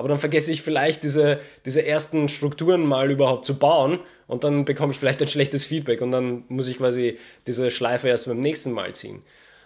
aber 0.00 0.08
dann 0.08 0.18
vergesse 0.18 0.50
ich 0.50 0.62
vielleicht 0.62 1.04
diese, 1.04 1.40
diese 1.64 1.86
ersten 1.86 2.28
Strukturen 2.28 2.84
mal 2.84 3.10
überhaupt 3.10 3.46
zu 3.46 3.58
bauen 3.58 4.00
und 4.26 4.42
dann 4.42 4.64
bekomme 4.64 4.92
ich 4.92 4.98
vielleicht 4.98 5.20
ein 5.22 5.28
schlechtes 5.28 5.66
Feedback 5.66 6.00
und 6.00 6.10
dann 6.10 6.44
muss 6.48 6.68
ich 6.68 6.78
quasi 6.78 7.18
diese 7.46 7.70
Schleife 7.70 8.08
erst 8.08 8.26
beim 8.26 8.40
nächsten 8.40 8.72
Mal 8.72 8.94
ziehen. 8.94 9.22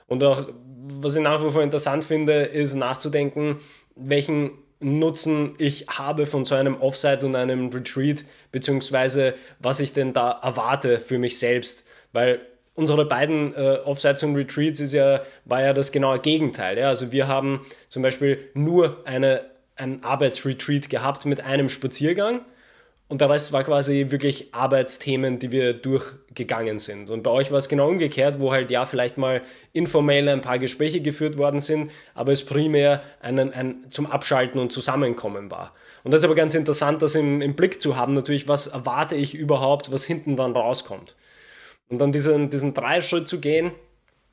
Und 0.07 0.23
auch, 0.25 0.49
was 1.01 1.15
ich 1.15 1.23
nach 1.23 1.45
wie 1.45 1.51
vor 1.51 1.63
interessant 1.63 2.05
finde, 2.05 2.43
ist 2.43 2.75
nachzudenken, 2.75 3.61
welchen 3.95 4.51
Nutzen 4.81 5.55
ich 5.59 5.87
habe 5.89 6.27
von 6.27 6.45
so 6.45 6.55
einem 6.57 6.81
Offsite 6.81 7.25
und 7.25 7.37
einem 7.37 7.69
Retreat, 7.71 8.25
beziehungsweise 8.53 9.35
was 9.61 9.81
ich 9.81 9.93
denn 9.93 10.13
da 10.13 10.41
erwarte 10.43 11.01
für 11.01 11.19
mich 11.19 11.39
selbst. 11.39 11.85
Weil 12.13 12.41
unsere 12.75 13.07
beiden 13.07 13.55
äh, 13.55 13.79
Offsites 13.85 14.23
und 14.25 14.37
Retreats 14.37 14.81
ist 14.81 14.93
ja, 14.93 15.23
war 15.45 15.63
ja 15.63 15.73
das 15.73 15.93
genaue 15.93 16.19
Gegenteil. 16.19 16.79
Ja? 16.79 16.89
Also 16.89 17.13
wir 17.13 17.29
haben 17.29 17.65
zum 17.89 18.03
Beispiel 18.03 18.51
nur 18.55 19.07
eine, 19.07 19.43
ein 19.77 20.03
Arbeitsretreat 20.05 20.89
gehabt 20.91 21.25
mit 21.27 21.41
einem 21.41 21.69
Spaziergang 21.69 22.41
und 23.07 23.21
der 23.21 23.29
Rest 23.29 23.53
war 23.53 23.65
quasi 23.65 24.07
wirklich 24.09 24.55
Arbeitsthemen, 24.55 25.39
die 25.39 25.51
wir 25.51 25.75
durchgegangen 25.75 26.79
sind. 26.79 27.11
Und 27.11 27.23
bei 27.23 27.31
euch 27.31 27.51
war 27.51 27.59
es 27.59 27.69
genau 27.69 27.89
umgekehrt, 27.89 28.41
wo 28.41 28.51
halt 28.51 28.71
ja 28.71 28.87
vielleicht 28.87 29.19
mal 29.19 29.43
informell 29.73 30.29
ein 30.29 30.41
paar 30.41 30.59
Gespräche 30.59 31.03
geführt 31.03 31.37
worden 31.37 31.61
sind, 31.61 31.91
aber 32.15 32.33
es 32.33 32.45
primär 32.45 33.03
ein, 33.21 33.39
ein 33.39 33.91
zum 33.91 34.07
Abschalten 34.07 34.59
und 34.59 34.73
Zusammenkommen 34.73 35.51
war. 35.51 35.75
Und 36.03 36.13
das 36.13 36.23
ist 36.23 36.25
aber 36.25 36.35
ganz 36.35 36.55
interessant, 36.55 37.03
das 37.03 37.15
im, 37.15 37.43
im 37.43 37.55
Blick 37.55 37.83
zu 37.83 37.97
haben, 37.97 38.15
natürlich, 38.15 38.49
was 38.49 38.69
erwarte 38.69 39.17
ich 39.17 39.35
überhaupt, 39.35 39.93
was 39.93 40.05
hinten 40.05 40.37
dann 40.37 40.53
rauskommt. 40.53 41.15
Und 41.89 41.99
dann 41.99 42.11
diesen, 42.11 42.49
diesen 42.49 42.73
Dreischritt 42.73 43.29
zu 43.29 43.39
gehen, 43.39 43.73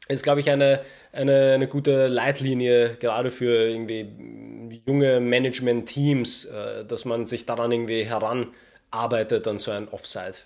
ist, 0.08 0.24
glaube 0.24 0.40
ich, 0.42 0.50
eine, 0.50 0.82
eine, 1.12 1.54
eine 1.54 1.68
gute 1.68 2.08
Leitlinie, 2.08 2.98
gerade 3.00 3.32
für 3.32 3.70
irgendwie 3.70 4.82
junge 4.86 5.20
Management-Teams, 5.20 6.46
äh, 6.46 6.86
dass 6.86 7.06
man 7.06 7.26
sich 7.26 7.46
daran 7.46 7.72
irgendwie 7.72 8.04
heranarbeitet 8.04 9.48
an 9.48 9.60
so 9.60 9.72
ein 9.72 9.88
Offside. 9.90 10.38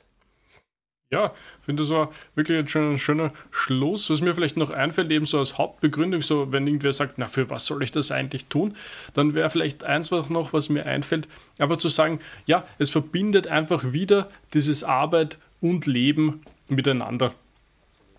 Ja, 1.11 1.33
finde 1.61 1.83
das 1.83 1.91
war 1.91 2.11
wirklich 2.33 2.57
ein 2.57 2.67
schöner, 2.67 2.97
schöner, 2.97 3.31
Schluss. 3.51 4.09
Was 4.09 4.21
mir 4.21 4.33
vielleicht 4.33 4.57
noch 4.57 4.71
einfällt, 4.71 5.11
eben 5.11 5.25
so 5.25 5.37
als 5.37 5.57
Hauptbegründung, 5.57 6.21
so 6.21 6.51
wenn 6.51 6.65
irgendwer 6.65 6.93
sagt, 6.93 7.17
na, 7.17 7.27
für 7.27 7.49
was 7.49 7.65
soll 7.67 7.83
ich 7.83 7.91
das 7.91 8.11
eigentlich 8.11 8.47
tun, 8.47 8.75
dann 9.13 9.35
wäre 9.35 9.49
vielleicht 9.51 9.83
eins 9.83 10.09
noch, 10.09 10.51
was 10.51 10.69
mir 10.69 10.85
einfällt, 10.85 11.27
einfach 11.59 11.77
zu 11.77 11.89
sagen, 11.89 12.19
ja, 12.47 12.65
es 12.79 12.89
verbindet 12.89 13.47
einfach 13.47 13.93
wieder 13.93 14.29
dieses 14.53 14.83
Arbeit 14.83 15.37
und 15.61 15.85
Leben 15.85 16.41
miteinander. 16.67 17.33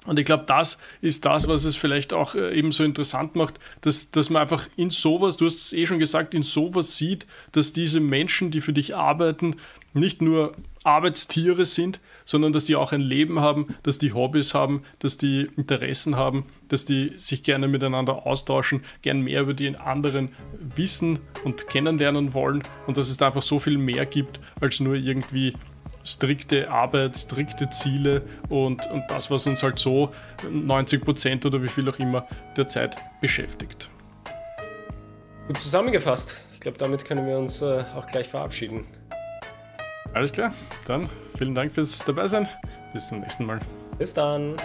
Und 0.07 0.19
ich 0.19 0.25
glaube, 0.25 0.45
das 0.47 0.79
ist 1.01 1.25
das, 1.25 1.49
was 1.49 1.65
es 1.65 1.77
vielleicht 1.77 2.13
auch 2.13 2.35
äh, 2.35 2.57
eben 2.57 2.73
so 2.73 2.85
interessant 2.85 3.35
macht, 3.35 3.59
dass, 3.81 4.11
dass 4.11 4.31
man 4.31 4.43
einfach 4.43 4.69
in 4.77 4.91
sowas, 4.91 5.37
du 5.37 5.47
hast 5.47 5.67
es 5.67 5.73
eh 5.73 5.87
schon 5.87 5.99
gesagt, 5.99 6.35
in 6.35 6.43
sowas 6.43 6.97
sieht, 6.97 7.27
dass 7.53 7.73
diese 7.73 8.01
Menschen, 8.01 8.51
die 8.51 8.61
für 8.61 8.73
dich 8.73 8.97
arbeiten, 8.97 9.57
nicht 9.93 10.23
nur 10.23 10.55
Arbeitstiere 10.85 11.65
sind, 11.65 12.01
sondern 12.25 12.53
dass 12.53 12.67
die 12.67 12.77
auch 12.77 12.93
ein 12.93 13.01
Leben 13.01 13.41
haben, 13.41 13.75
dass 13.83 13.99
die 13.99 14.13
Hobbys 14.13 14.55
haben, 14.55 14.83
dass 15.01 15.17
die 15.17 15.49
Interessen 15.57 16.17
haben, 16.17 16.47
dass 16.69 16.85
die 16.85 17.13
sich 17.17 17.43
gerne 17.43 17.67
miteinander 17.67 18.27
austauschen, 18.27 18.83
gern 19.03 19.23
mehr 19.23 19.43
über 19.43 19.55
die 19.55 19.75
anderen 19.77 20.31
wissen 20.77 21.19
und 21.45 21.67
kennenlernen 21.69 22.35
wollen 22.35 22.63
und 22.87 22.99
dass 22.99 23.09
es 23.09 23.17
da 23.17 23.29
einfach 23.29 23.43
so 23.43 23.59
viel 23.59 23.79
mehr 23.79 24.07
gibt 24.07 24.39
als 24.61 24.79
nur 24.79 24.95
irgendwie 24.95 25.55
strikte 26.07 26.71
Arbeit, 26.71 27.19
strikte 27.19 27.69
Ziele 27.71 28.23
und, 28.49 28.87
und 28.91 29.05
das, 29.09 29.31
was 29.31 29.47
uns 29.47 29.63
halt 29.63 29.79
so 29.79 30.13
90 30.51 31.05
Prozent 31.05 31.45
oder 31.45 31.63
wie 31.63 31.69
viel 31.69 31.89
auch 31.89 31.99
immer 31.99 32.27
der 32.57 32.69
Zeit 32.69 32.97
beschäftigt. 33.21 33.91
Gut 35.49 35.59
zusammengefasst. 35.59 36.41
Ich 36.55 36.61
glaube, 36.61 36.79
damit 36.79 37.05
können 37.05 37.27
wir 37.27 37.39
uns 37.39 37.61
äh, 37.63 37.85
auch 37.95 38.07
gleich 38.07 38.29
verabschieden. 38.29 38.87
Alles 40.15 40.33
klar, 40.33 40.53
dann 40.87 41.09
vielen 41.37 41.55
Dank 41.55 41.73
fürs 41.73 41.99
Dabeisein. 42.05 42.49
Bis 42.93 43.09
zum 43.09 43.21
nächsten 43.21 43.45
Mal. 43.45 43.61
Bis 43.99 44.15
dann. 44.15 44.57